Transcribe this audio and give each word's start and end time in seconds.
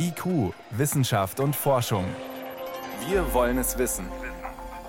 IQ, 0.00 0.54
Wissenschaft 0.70 1.40
und 1.40 1.56
Forschung. 1.56 2.04
Wir 3.08 3.34
wollen 3.34 3.58
es 3.58 3.78
wissen. 3.78 4.06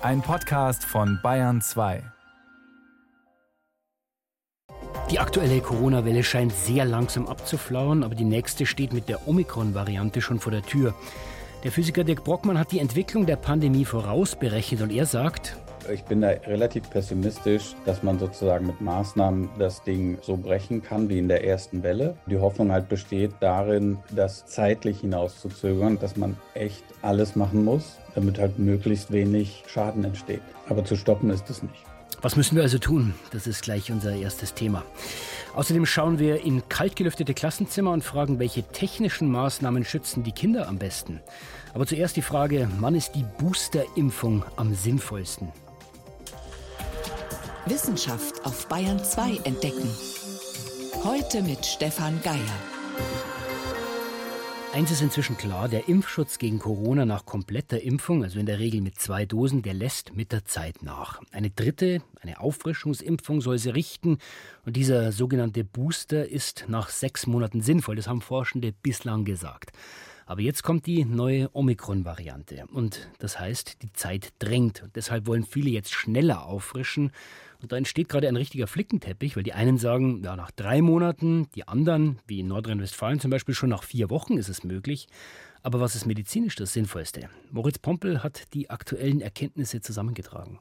Ein 0.02 0.22
Podcast 0.22 0.84
von 0.84 1.18
Bayern 1.20 1.60
2. 1.60 2.02
Die 5.10 5.18
aktuelle 5.18 5.60
Corona-Welle 5.60 6.22
scheint 6.22 6.52
sehr 6.52 6.84
langsam 6.84 7.26
abzuflauen, 7.26 8.04
aber 8.04 8.14
die 8.14 8.24
nächste 8.24 8.66
steht 8.66 8.92
mit 8.92 9.08
der 9.08 9.26
Omikron-Variante 9.26 10.20
schon 10.20 10.38
vor 10.38 10.52
der 10.52 10.62
Tür. 10.62 10.94
Der 11.64 11.72
Physiker 11.72 12.04
Dirk 12.04 12.22
Brockmann 12.22 12.58
hat 12.58 12.70
die 12.70 12.78
Entwicklung 12.78 13.26
der 13.26 13.36
Pandemie 13.36 13.84
vorausberechnet 13.84 14.80
und 14.80 14.92
er 14.92 15.06
sagt, 15.06 15.56
ich 15.92 16.04
bin 16.04 16.20
da 16.20 16.28
relativ 16.28 16.88
pessimistisch, 16.90 17.74
dass 17.84 18.02
man 18.02 18.18
sozusagen 18.18 18.66
mit 18.66 18.80
Maßnahmen 18.80 19.48
das 19.58 19.82
Ding 19.82 20.18
so 20.22 20.36
brechen 20.36 20.82
kann 20.82 21.08
wie 21.08 21.18
in 21.18 21.28
der 21.28 21.44
ersten 21.44 21.82
Welle. 21.82 22.16
Die 22.26 22.38
Hoffnung 22.38 22.72
halt 22.72 22.88
besteht 22.88 23.32
darin, 23.40 23.98
das 24.10 24.46
zeitlich 24.46 25.00
hinauszuzögern, 25.00 25.98
dass 25.98 26.16
man 26.16 26.36
echt 26.54 26.84
alles 27.02 27.36
machen 27.36 27.64
muss, 27.64 27.98
damit 28.14 28.38
halt 28.38 28.58
möglichst 28.58 29.10
wenig 29.12 29.64
Schaden 29.66 30.04
entsteht. 30.04 30.42
Aber 30.68 30.84
zu 30.84 30.96
stoppen 30.96 31.30
ist 31.30 31.48
es 31.50 31.62
nicht. 31.62 31.84
Was 32.22 32.36
müssen 32.36 32.54
wir 32.56 32.62
also 32.62 32.78
tun? 32.78 33.14
Das 33.30 33.46
ist 33.46 33.62
gleich 33.62 33.90
unser 33.90 34.14
erstes 34.14 34.52
Thema. 34.52 34.84
Außerdem 35.54 35.86
schauen 35.86 36.18
wir 36.18 36.44
in 36.44 36.68
kaltgelüftete 36.68 37.32
Klassenzimmer 37.32 37.92
und 37.92 38.04
fragen, 38.04 38.38
welche 38.38 38.62
technischen 38.62 39.30
Maßnahmen 39.30 39.84
schützen 39.84 40.22
die 40.22 40.32
Kinder 40.32 40.68
am 40.68 40.78
besten. 40.78 41.20
Aber 41.72 41.86
zuerst 41.86 42.16
die 42.16 42.22
Frage, 42.22 42.68
wann 42.78 42.94
ist 42.94 43.14
die 43.14 43.24
Boosterimpfung 43.38 44.44
am 44.56 44.74
sinnvollsten? 44.74 45.48
Wissenschaft 47.66 48.44
auf 48.46 48.66
Bayern 48.68 49.04
2 49.04 49.36
entdecken. 49.44 49.88
Heute 51.04 51.42
mit 51.42 51.64
Stefan 51.64 52.20
Geier. 52.22 52.40
Eins 54.72 54.90
ist 54.90 55.02
inzwischen 55.02 55.36
klar, 55.36 55.68
der 55.68 55.88
Impfschutz 55.88 56.38
gegen 56.38 56.58
Corona 56.58 57.04
nach 57.04 57.26
kompletter 57.26 57.82
Impfung, 57.82 58.24
also 58.24 58.38
in 58.38 58.46
der 58.46 58.58
Regel 58.58 58.80
mit 58.80 58.98
zwei 58.98 59.26
Dosen, 59.26 59.62
der 59.62 59.74
lässt 59.74 60.16
mit 60.16 60.32
der 60.32 60.46
Zeit 60.46 60.82
nach. 60.82 61.20
Eine 61.32 61.50
dritte, 61.50 62.02
eine 62.20 62.40
Auffrischungsimpfung 62.40 63.42
soll 63.42 63.58
sie 63.58 63.70
richten 63.70 64.18
und 64.64 64.76
dieser 64.76 65.12
sogenannte 65.12 65.62
Booster 65.62 66.26
ist 66.26 66.64
nach 66.68 66.88
sechs 66.88 67.26
Monaten 67.26 67.60
sinnvoll. 67.60 67.96
Das 67.96 68.08
haben 68.08 68.22
Forschende 68.22 68.72
bislang 68.72 69.24
gesagt. 69.24 69.72
Aber 70.24 70.40
jetzt 70.42 70.62
kommt 70.62 70.86
die 70.86 71.04
neue 71.04 71.50
Omikron-Variante 71.54 72.64
und 72.72 73.10
das 73.18 73.40
heißt, 73.40 73.82
die 73.82 73.92
Zeit 73.92 74.32
drängt. 74.38 74.84
Deshalb 74.94 75.26
wollen 75.26 75.44
viele 75.44 75.70
jetzt 75.70 75.92
schneller 75.92 76.46
auffrischen 76.46 77.10
und 77.62 77.72
da 77.72 77.76
entsteht 77.76 78.08
gerade 78.08 78.28
ein 78.28 78.36
richtiger 78.36 78.66
Flickenteppich, 78.66 79.36
weil 79.36 79.42
die 79.42 79.52
einen 79.52 79.78
sagen, 79.78 80.22
ja, 80.24 80.36
nach 80.36 80.50
drei 80.50 80.82
Monaten, 80.82 81.48
die 81.54 81.68
anderen, 81.68 82.18
wie 82.26 82.40
in 82.40 82.48
Nordrhein-Westfalen 82.48 83.20
zum 83.20 83.30
Beispiel, 83.30 83.54
schon 83.54 83.70
nach 83.70 83.82
vier 83.82 84.10
Wochen 84.10 84.38
ist 84.38 84.48
es 84.48 84.64
möglich. 84.64 85.08
Aber 85.62 85.80
was 85.80 85.94
ist 85.94 86.06
medizinisch 86.06 86.54
das 86.54 86.72
Sinnvollste? 86.72 87.28
Moritz 87.50 87.78
Pompel 87.78 88.22
hat 88.22 88.52
die 88.54 88.70
aktuellen 88.70 89.20
Erkenntnisse 89.20 89.80
zusammengetragen. 89.80 90.58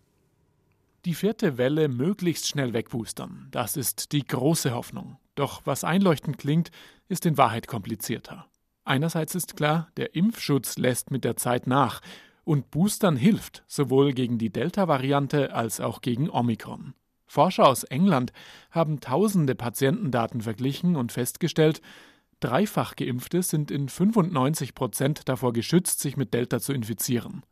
Die 1.06 1.14
vierte 1.14 1.58
Welle 1.58 1.88
möglichst 1.88 2.50
schnell 2.50 2.74
wegboostern, 2.74 3.48
das 3.52 3.78
ist 3.78 4.12
die 4.12 4.26
große 4.26 4.74
Hoffnung. 4.74 5.18
Doch 5.36 5.62
was 5.64 5.86
einleuchtend 5.86 6.38
klingt, 6.38 6.72
ist 7.08 7.26
in 7.26 7.38
Wahrheit 7.38 7.68
komplizierter. 7.68 8.48
Einerseits 8.84 9.36
ist 9.36 9.56
klar, 9.56 9.88
der 9.96 10.16
Impfschutz 10.16 10.78
lässt 10.78 11.12
mit 11.12 11.24
der 11.24 11.38
Zeit 11.38 11.68
nach 11.68 12.02
und 12.50 12.72
Boostern 12.72 13.16
hilft, 13.16 13.64
sowohl 13.68 14.12
gegen 14.12 14.40
die 14.40 14.50
Delta-Variante 14.50 15.54
als 15.54 15.80
auch 15.80 16.02
gegen 16.02 16.32
Omikron. 16.32 16.96
Forscher 17.28 17.68
aus 17.68 17.84
England 17.84 18.34
haben 18.72 19.02
tausende 19.02 19.54
Patientendaten 19.54 20.42
verglichen 20.42 20.96
und 20.96 21.12
festgestellt, 21.12 21.80
dreifach 22.40 22.96
Geimpfte 22.96 23.44
sind 23.44 23.70
in 23.70 23.88
95 23.88 24.74
Prozent 24.74 25.30
davor 25.30 25.54
geschützt, 25.54 26.00
sich 26.00 26.18
mit 26.18 26.34
Delta 26.34 26.60
zu 26.60 26.74
infizieren. 26.74 27.44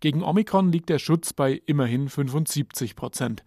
Gegen 0.00 0.24
Omikron 0.24 0.72
liegt 0.72 0.88
der 0.88 0.98
Schutz 0.98 1.32
bei 1.32 1.62
immerhin 1.66 2.08
75 2.08 2.96
Prozent. 2.96 3.44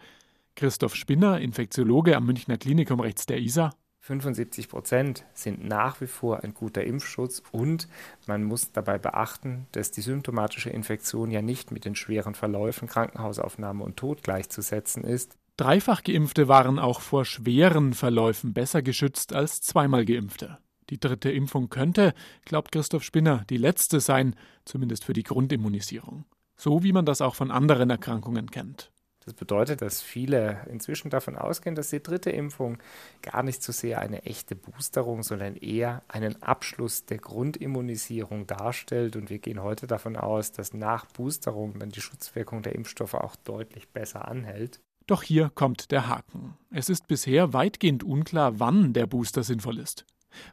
Christoph 0.56 0.96
Spinner, 0.96 1.42
Infektiologe 1.42 2.16
am 2.16 2.26
Münchner 2.26 2.58
Klinikum 2.58 3.02
rechts 3.02 3.26
der 3.26 3.42
ISA. 3.42 3.72
75 4.04 4.68
Prozent 4.68 5.24
sind 5.34 5.64
nach 5.66 6.02
wie 6.02 6.08
vor 6.08 6.44
ein 6.44 6.54
guter 6.54 6.84
Impfschutz 6.84 7.42
und 7.54 7.88
man 8.28 8.44
muss 8.44 8.74
dabei 8.74 8.98
beachten, 8.98 9.66
dass 9.72 9.92
die 9.92 10.02
symptomatische 10.02 10.70
Infektion 10.70 11.32
ja 11.32 11.42
nicht 11.42 11.72
mit 11.72 11.86
den 11.86 11.96
schweren 11.96 12.36
Verläufen, 12.36 12.90
Krankenhausaufnahme 12.90 13.82
und 13.82 13.96
Tod 13.96 14.22
gleichzusetzen 14.22 15.06
ist. 15.06 15.38
Dreifach 15.56 16.04
Geimpfte 16.04 16.50
waren 16.50 16.80
auch 16.80 17.00
vor 17.00 17.24
schweren 17.24 17.94
Verläufen 17.94 18.54
besser 18.54 18.82
geschützt 18.82 19.32
als 19.32 19.62
zweimal 19.62 20.04
Geimpfte. 20.04 20.58
Die 20.90 21.00
dritte 21.00 21.32
Impfung 21.32 21.70
könnte, 21.70 22.14
glaubt 22.44 22.74
Christoph 22.74 23.04
Spinner, 23.04 23.46
die 23.50 23.58
letzte 23.58 24.02
sein, 24.02 24.36
zumindest 24.66 25.06
für 25.06 25.14
die 25.14 25.24
Grundimmunisierung. 25.24 26.26
So 26.58 26.84
wie 26.84 26.92
man 26.92 27.06
das 27.06 27.22
auch 27.22 27.36
von 27.36 27.52
anderen 27.52 27.90
Erkrankungen 27.90 28.52
kennt. 28.52 28.92
Das 29.26 29.34
bedeutet, 29.34 29.82
dass 29.82 30.02
viele 30.02 30.66
inzwischen 30.70 31.10
davon 31.10 31.38
ausgehen, 31.38 31.76
dass 31.76 31.90
die 31.90 32.04
dritte 32.04 32.30
Impfung 32.30 32.78
gar 33.22 33.44
nicht 33.44 33.64
so 33.64 33.72
sehr 33.72 34.00
eine 34.00 34.24
echte 34.24 34.56
Boosterung, 34.56 35.24
sondern 35.24 35.56
eher 35.56 36.04
einen 36.08 36.42
Abschluss 36.44 37.06
der 37.06 37.20
Grundimmunisierung 37.20 38.48
darstellt. 38.48 39.16
Und 39.16 39.30
wir 39.30 39.40
gehen 39.40 39.62
heute 39.62 39.88
davon 39.88 40.18
aus, 40.18 40.52
dass 40.52 40.74
nach 40.74 41.06
Boosterung 41.06 41.80
dann 41.80 41.90
die 41.90 42.02
Schutzwirkung 42.02 42.62
der 42.62 42.76
Impfstoffe 42.76 43.14
auch 43.14 43.36
deutlich 43.38 43.90
besser 43.90 44.28
anhält. 44.28 44.80
Doch 45.08 45.24
hier 45.24 45.50
kommt 45.50 45.92
der 45.92 46.08
Haken. 46.08 46.58
Es 46.70 46.90
ist 46.90 47.08
bisher 47.08 47.54
weitgehend 47.54 48.04
unklar, 48.04 48.60
wann 48.60 48.94
der 48.94 49.06
Booster 49.06 49.44
sinnvoll 49.44 49.80
ist. 49.80 50.06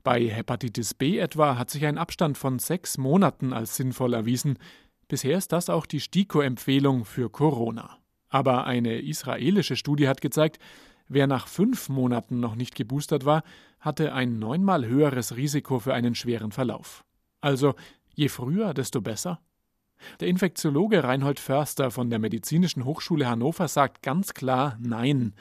Bei 0.02 0.20
Hepatitis 0.20 0.94
B 0.94 1.18
etwa 1.18 1.56
hat 1.56 1.70
sich 1.70 1.86
ein 1.86 1.98
Abstand 1.98 2.36
von 2.36 2.58
sechs 2.58 2.98
Monaten 2.98 3.52
als 3.52 3.76
sinnvoll 3.76 4.14
erwiesen. 4.14 4.58
Bisher 5.08 5.38
ist 5.38 5.52
das 5.52 5.70
auch 5.70 5.86
die 5.86 6.00
STIKO-Empfehlung 6.00 7.04
für 7.04 7.30
Corona. 7.30 7.99
Aber 8.30 8.64
eine 8.64 9.00
israelische 9.00 9.76
Studie 9.76 10.08
hat 10.08 10.20
gezeigt, 10.20 10.58
wer 11.08 11.26
nach 11.26 11.48
fünf 11.48 11.88
Monaten 11.88 12.40
noch 12.40 12.54
nicht 12.54 12.74
geboostert 12.74 13.24
war, 13.24 13.42
hatte 13.80 14.14
ein 14.14 14.38
neunmal 14.38 14.86
höheres 14.86 15.36
Risiko 15.36 15.80
für 15.80 15.92
einen 15.92 16.14
schweren 16.14 16.52
Verlauf. 16.52 17.04
Also 17.40 17.74
je 18.14 18.28
früher, 18.28 18.72
desto 18.72 19.00
besser. 19.00 19.40
Der 20.20 20.28
Infektiologe 20.28 21.04
Reinhold 21.04 21.40
Förster 21.40 21.90
von 21.90 22.08
der 22.08 22.18
Medizinischen 22.18 22.84
Hochschule 22.84 23.28
Hannover 23.28 23.68
sagt 23.68 24.02
ganz 24.02 24.32
klar 24.32 24.78
Nein. 24.80 25.34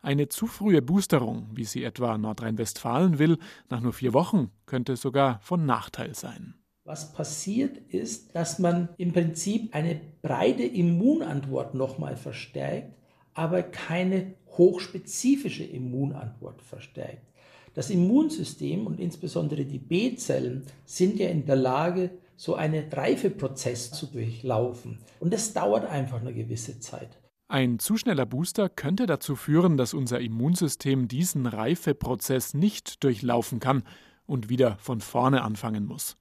Eine 0.00 0.28
zu 0.28 0.46
frühe 0.46 0.80
Boosterung, 0.80 1.48
wie 1.52 1.64
sie 1.64 1.82
etwa 1.82 2.16
Nordrhein-Westfalen 2.16 3.18
will, 3.18 3.38
nach 3.68 3.80
nur 3.80 3.92
vier 3.92 4.14
Wochen, 4.14 4.50
könnte 4.64 4.96
sogar 4.96 5.40
von 5.40 5.66
Nachteil 5.66 6.14
sein. 6.14 6.54
Was 6.88 7.12
passiert 7.12 7.76
ist, 7.90 8.34
dass 8.34 8.58
man 8.58 8.88
im 8.96 9.12
Prinzip 9.12 9.74
eine 9.74 10.00
breite 10.22 10.62
Immunantwort 10.62 11.74
nochmal 11.74 12.16
verstärkt, 12.16 12.94
aber 13.34 13.62
keine 13.62 14.32
hochspezifische 14.56 15.64
Immunantwort 15.64 16.62
verstärkt. 16.62 17.26
Das 17.74 17.90
Immunsystem 17.90 18.86
und 18.86 19.00
insbesondere 19.00 19.66
die 19.66 19.78
B-Zellen 19.78 20.64
sind 20.86 21.18
ja 21.18 21.28
in 21.28 21.44
der 21.44 21.56
Lage, 21.56 22.08
so 22.36 22.54
einen 22.54 22.88
Reifeprozess 22.90 23.90
zu 23.90 24.06
durchlaufen. 24.06 24.96
Und 25.20 25.34
das 25.34 25.52
dauert 25.52 25.84
einfach 25.84 26.22
eine 26.22 26.32
gewisse 26.32 26.80
Zeit. 26.80 27.18
Ein 27.48 27.78
zu 27.80 27.98
schneller 27.98 28.24
Booster 28.24 28.70
könnte 28.70 29.04
dazu 29.04 29.36
führen, 29.36 29.76
dass 29.76 29.92
unser 29.92 30.20
Immunsystem 30.20 31.06
diesen 31.06 31.44
Reifeprozess 31.44 32.54
nicht 32.54 33.04
durchlaufen 33.04 33.60
kann 33.60 33.82
und 34.24 34.48
wieder 34.48 34.78
von 34.78 35.02
vorne 35.02 35.42
anfangen 35.42 35.84
muss. 35.84 36.16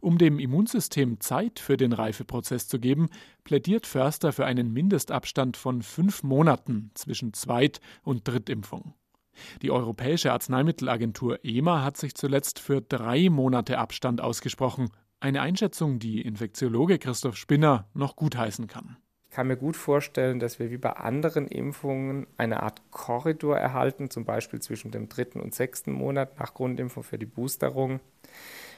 Um 0.00 0.18
dem 0.18 0.38
Immunsystem 0.38 1.20
Zeit 1.20 1.58
für 1.58 1.76
den 1.76 1.92
Reifeprozess 1.92 2.68
zu 2.68 2.78
geben, 2.78 3.08
plädiert 3.44 3.86
Förster 3.86 4.32
für 4.32 4.46
einen 4.46 4.72
Mindestabstand 4.72 5.56
von 5.56 5.82
fünf 5.82 6.22
Monaten 6.22 6.90
zwischen 6.94 7.32
Zweit- 7.32 7.80
und 8.02 8.26
Drittimpfung. 8.26 8.94
Die 9.62 9.70
Europäische 9.70 10.32
Arzneimittelagentur 10.32 11.44
EMA 11.44 11.82
hat 11.82 11.96
sich 11.96 12.14
zuletzt 12.14 12.58
für 12.58 12.80
drei 12.80 13.30
Monate 13.30 13.78
Abstand 13.78 14.20
ausgesprochen, 14.20 14.90
eine 15.20 15.40
Einschätzung, 15.40 15.98
die 15.98 16.20
Infektiologe 16.20 16.98
Christoph 16.98 17.36
Spinner 17.36 17.88
noch 17.94 18.16
gutheißen 18.16 18.66
kann. 18.66 18.96
Ich 19.24 19.36
kann 19.36 19.48
mir 19.48 19.56
gut 19.56 19.76
vorstellen, 19.76 20.38
dass 20.38 20.60
wir 20.60 20.70
wie 20.70 20.76
bei 20.76 20.92
anderen 20.92 21.48
Impfungen 21.48 22.28
eine 22.36 22.62
Art 22.62 22.82
Korridor 22.92 23.58
erhalten, 23.58 24.10
zum 24.10 24.24
Beispiel 24.24 24.60
zwischen 24.60 24.92
dem 24.92 25.08
dritten 25.08 25.40
und 25.40 25.54
sechsten 25.54 25.92
Monat 25.92 26.38
nach 26.38 26.54
Grundimpfung 26.54 27.02
für 27.02 27.18
die 27.18 27.26
Boosterung. 27.26 27.98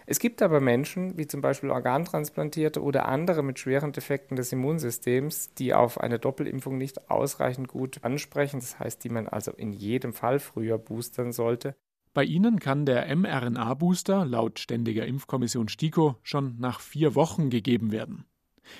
Es 0.09 0.21
gibt 0.21 0.41
aber 0.41 0.61
Menschen, 0.61 1.19
wie 1.19 1.27
zum 1.27 1.41
Beispiel 1.41 1.71
Organtransplantierte 1.71 2.81
oder 2.81 3.09
andere 3.09 3.43
mit 3.43 3.59
schweren 3.59 3.91
Defekten 3.91 4.37
des 4.37 4.53
Immunsystems, 4.53 5.53
die 5.55 5.75
auf 5.75 6.01
eine 6.01 6.21
Doppelimpfung 6.21 6.79
nicht 6.79 7.11
ausreichend 7.11 7.67
gut 7.67 8.05
ansprechen, 8.05 8.61
das 8.61 8.79
heißt, 8.79 9.03
die 9.03 9.09
man 9.09 9.27
also 9.27 9.51
in 9.51 9.73
jedem 9.73 10.13
Fall 10.13 10.39
früher 10.39 10.79
boostern 10.79 11.33
sollte. 11.33 11.75
Bei 12.15 12.23
ihnen 12.23 12.61
kann 12.61 12.87
der 12.87 13.15
mRNA-Booster 13.15 14.25
laut 14.25 14.61
Ständiger 14.61 15.05
Impfkommission 15.05 15.69
STIKO 15.69 16.15
schon 16.23 16.57
nach 16.59 16.81
vier 16.81 17.17
Wochen 17.17 17.51
gegeben 17.51 17.91
werden. 17.91 18.25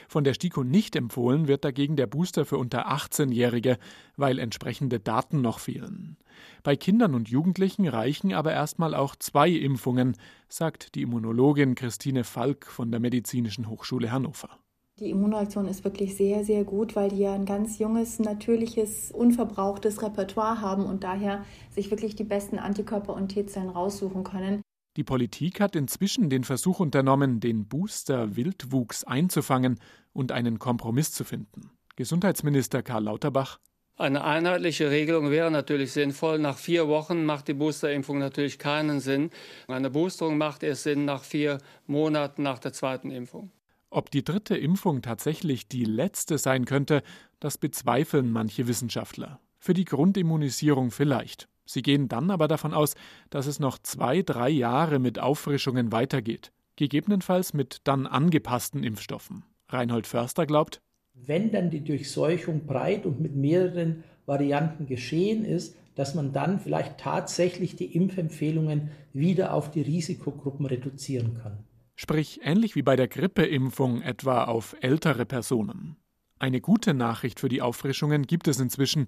Von 0.09 0.25
der 0.25 0.35
STIKO 0.35 0.65
nicht 0.65 0.97
empfohlen 0.97 1.49
wird 1.49 1.65
dagegen 1.65 1.97
der 1.97 2.07
Booster 2.07 2.45
für 2.45 2.59
unter 2.59 2.91
18-Jährige, 2.91 3.79
weil 4.17 4.39
entsprechende 4.39 5.01
Daten 5.01 5.41
noch 5.41 5.59
fehlen. 5.59 6.17
Bei 6.63 6.77
Kindern 6.77 7.15
und 7.15 7.29
Jugendlichen 7.29 7.87
reichen 7.89 8.33
aber 8.33 8.53
erstmal 8.53 8.95
auch 8.95 9.17
zwei 9.17 9.51
Impfungen, 9.51 10.17
sagt 10.49 10.95
die 10.95 11.03
Immunologin 11.03 11.75
Christine 11.75 12.25
Falk 12.25 12.67
von 12.67 12.91
der 12.91 13.01
Medizinischen 13.01 13.69
Hochschule 13.69 14.13
Hannover. 14.13 14.51
Die 14.99 15.11
Immunreaktion 15.11 15.69
ist 15.69 15.85
wirklich 15.85 16.17
sehr, 16.17 16.43
sehr 16.43 16.65
gut, 16.65 16.97
weil 16.97 17.11
die 17.11 17.19
ja 17.19 17.35
ein 17.35 17.45
ganz 17.45 17.79
junges, 17.79 18.19
natürliches, 18.19 19.13
unverbrauchtes 19.13 20.01
Repertoire 20.03 20.63
haben 20.63 20.87
und 20.87 21.05
daher 21.05 21.45
sich 21.71 21.91
wirklich 21.91 22.17
die 22.17 22.25
besten 22.25 22.59
Antikörper 22.59 23.13
und 23.13 23.29
T-Zellen 23.29 23.69
raussuchen 23.69 24.25
können. 24.25 24.63
Die 24.97 25.05
Politik 25.05 25.61
hat 25.61 25.77
inzwischen 25.77 26.31
den 26.31 26.43
Versuch 26.43 26.81
unternommen, 26.81 27.39
den 27.39 27.67
Booster-Wildwuchs 27.69 29.05
einzufangen 29.05 29.79
und 30.15 30.33
einen 30.33 30.59
Kompromiss 30.59 31.13
zu 31.13 31.25
finden. 31.25 31.71
Gesundheitsminister 31.97 32.83
Karl 32.83 33.05
Lauterbach. 33.05 33.59
Eine 33.99 34.25
einheitliche 34.25 34.91
Regelung 34.91 35.31
wäre 35.31 35.51
natürlich 35.51 35.93
sinnvoll. 35.93 36.39
Nach 36.39 36.57
vier 36.57 36.89
Wochen 36.89 37.25
macht 37.25 37.49
die 37.49 37.55
Boosterimpfung 37.55 38.19
natürlich 38.19 38.59
keinen 38.59 39.01
Sinn. 39.01 39.31
Eine 39.69 39.91
Boosterung 39.91 40.39
macht 40.39 40.63
erst 40.63 40.83
Sinn 40.83 41.05
nach 41.05 41.25
vier 41.25 41.59
Monaten 41.87 42.43
nach 42.43 42.59
der 42.59 42.73
zweiten 42.73 43.11
Impfung. 43.11 43.51
Ob 43.89 44.11
die 44.11 44.25
dritte 44.25 44.57
Impfung 44.57 45.01
tatsächlich 45.01 45.69
die 45.69 45.85
letzte 45.85 46.39
sein 46.39 46.65
könnte, 46.65 47.03
das 47.41 47.57
bezweifeln 47.57 48.31
manche 48.31 48.67
Wissenschaftler. 48.67 49.41
Für 49.59 49.73
die 49.73 49.85
Grundimmunisierung 49.85 50.91
vielleicht. 50.91 51.49
Sie 51.67 51.83
gehen 51.83 52.09
dann 52.09 52.31
aber 52.31 52.49
davon 52.49 52.73
aus, 52.73 52.95
dass 53.31 53.47
es 53.47 53.61
noch 53.61 53.79
zwei, 53.79 54.23
drei 54.23 54.49
Jahre 54.49 54.99
mit 54.99 55.19
Auffrischungen 55.19 55.93
weitergeht, 55.93 56.53
gegebenenfalls 56.77 57.53
mit 57.53 57.81
dann 57.85 58.07
angepassten 58.07 58.85
Impfstoffen. 58.85 59.45
Reinhold 59.69 60.07
Förster 60.07 60.47
glaubt, 60.47 60.81
wenn 61.15 61.51
dann 61.51 61.71
die 61.71 61.83
Durchseuchung 61.83 62.67
breit 62.67 63.07
und 63.07 63.21
mit 63.21 63.35
mehreren 63.35 64.05
Varianten 64.27 64.87
geschehen 64.87 65.45
ist, 65.45 65.77
dass 65.95 66.15
man 66.15 66.33
dann 66.33 66.61
vielleicht 66.61 66.99
tatsächlich 66.99 67.75
die 67.75 67.97
Impfempfehlungen 67.97 68.91
wieder 69.13 69.55
auf 69.55 69.71
die 69.71 69.81
Risikogruppen 69.81 70.67
reduzieren 70.67 71.39
kann. 71.43 71.65
Sprich 71.95 72.41
ähnlich 72.43 72.77
wie 72.77 72.83
bei 72.83 72.97
der 72.97 73.09
Grippeimpfung 73.09 74.03
etwa 74.03 74.45
auf 74.45 74.77
ältere 74.81 75.25
Personen. 75.25 75.97
Eine 76.39 76.61
gute 76.61 76.93
Nachricht 76.93 77.41
für 77.41 77.49
die 77.49 77.63
Auffrischungen 77.63 78.27
gibt 78.27 78.47
es 78.47 78.61
inzwischen, 78.61 79.07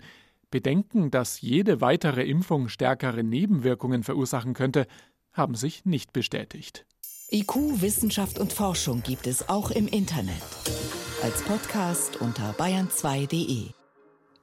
Bedenken, 0.50 1.10
dass 1.10 1.40
jede 1.40 1.80
weitere 1.80 2.24
Impfung 2.24 2.68
stärkere 2.68 3.22
Nebenwirkungen 3.22 4.02
verursachen 4.02 4.54
könnte, 4.54 4.86
haben 5.32 5.54
sich 5.54 5.84
nicht 5.84 6.12
bestätigt. 6.12 6.86
IQ, 7.30 7.82
Wissenschaft 7.82 8.38
und 8.38 8.52
Forschung 8.52 9.02
gibt 9.02 9.26
es 9.26 9.48
auch 9.48 9.70
im 9.70 9.86
Internet. 9.86 10.42
Als 11.22 11.42
Podcast 11.42 12.20
unter 12.20 12.52
bayern2.de. 12.52 13.77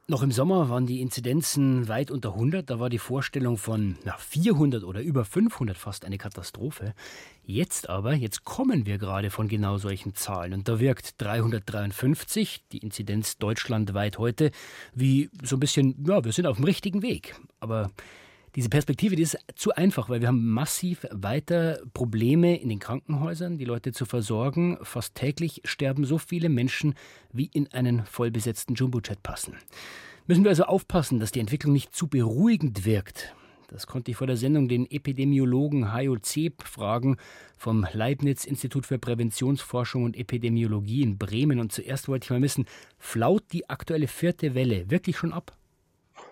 Noch 0.08 0.22
im 0.22 0.32
Sommer 0.32 0.70
waren 0.70 0.86
die 0.86 1.02
Inzidenzen 1.02 1.88
weit 1.88 2.12
unter 2.12 2.34
100. 2.34 2.70
Da 2.70 2.80
war 2.80 2.92
die 2.92 3.00
Vorstellung 3.00 3.58
von 3.58 3.98
na, 4.04 4.16
400 4.16 4.84
oder 4.84 5.02
über 5.02 5.26
500 5.26 5.76
fast 5.76 6.06
eine 6.06 6.20
Katastrophe. 6.20 6.94
Jetzt 7.44 7.90
aber, 7.90 8.14
jetzt 8.14 8.44
kommen 8.44 8.86
wir 8.86 9.00
gerade 9.00 9.32
von 9.32 9.48
genau 9.48 9.80
solchen 9.80 10.14
Zahlen. 10.14 10.54
Und 10.54 10.68
da 10.68 10.80
wirkt 10.80 11.20
353, 11.20 12.66
die 12.72 12.78
Inzidenz 12.78 13.40
deutschlandweit 13.40 14.20
heute, 14.20 14.52
wie 14.94 15.32
so 15.42 15.56
ein 15.56 15.60
bisschen, 15.60 16.06
ja, 16.08 16.24
wir 16.24 16.34
sind 16.34 16.46
auf 16.46 16.58
dem 16.58 16.66
richtigen 16.66 17.02
Weg. 17.02 17.36
Aber 17.60 17.90
diese 18.56 18.70
Perspektive, 18.70 19.16
die 19.16 19.24
ist 19.24 19.38
zu 19.56 19.74
einfach, 19.74 20.08
weil 20.08 20.22
wir 20.22 20.30
haben 20.30 20.50
massiv 20.50 21.06
weiter 21.12 21.80
Probleme 21.94 22.56
in 22.56 22.70
den 22.70 22.80
Krankenhäusern, 22.80 23.58
die 23.58 23.66
Leute 23.66 23.92
zu 23.92 24.06
versorgen. 24.06 24.78
Fast 24.82 25.16
täglich 25.16 25.62
sterben 25.66 26.06
so 26.06 26.18
viele 26.18 26.48
Menschen, 26.48 26.96
wie 27.34 27.50
in 27.52 27.68
einen 27.74 28.06
vollbesetzten 28.06 28.76
Jumbojet 28.76 29.22
passen. 29.24 29.56
Müssen 30.28 30.44
wir 30.44 30.50
also 30.50 30.64
aufpassen, 30.64 31.20
dass 31.20 31.32
die 31.32 31.42
Entwicklung 31.42 31.74
nicht 31.74 31.94
zu 31.94 32.08
beruhigend 32.08 32.86
wirkt. 32.86 33.36
Das 33.68 33.88
konnte 33.88 34.12
ich 34.12 34.18
vor 34.18 34.28
der 34.28 34.38
Sendung 34.38 34.70
den 34.70 34.90
Epidemiologen 34.90 35.92
Hajo 35.92 36.18
Zeb 36.18 36.64
fragen 36.64 37.18
vom 37.58 37.86
Leibniz 37.92 38.46
Institut 38.46 38.86
für 38.86 39.00
Präventionsforschung 39.00 40.04
und 40.04 40.16
Epidemiologie 40.16 41.02
in 41.02 41.18
Bremen. 41.18 41.60
Und 41.60 41.74
zuerst 41.74 42.08
wollte 42.08 42.26
ich 42.26 42.30
mal 42.30 42.42
wissen, 42.42 42.66
flaut 43.00 43.44
die 43.52 43.70
aktuelle 43.70 44.08
vierte 44.08 44.56
Welle 44.56 44.90
wirklich 44.90 45.18
schon 45.18 45.34
ab? 45.34 45.58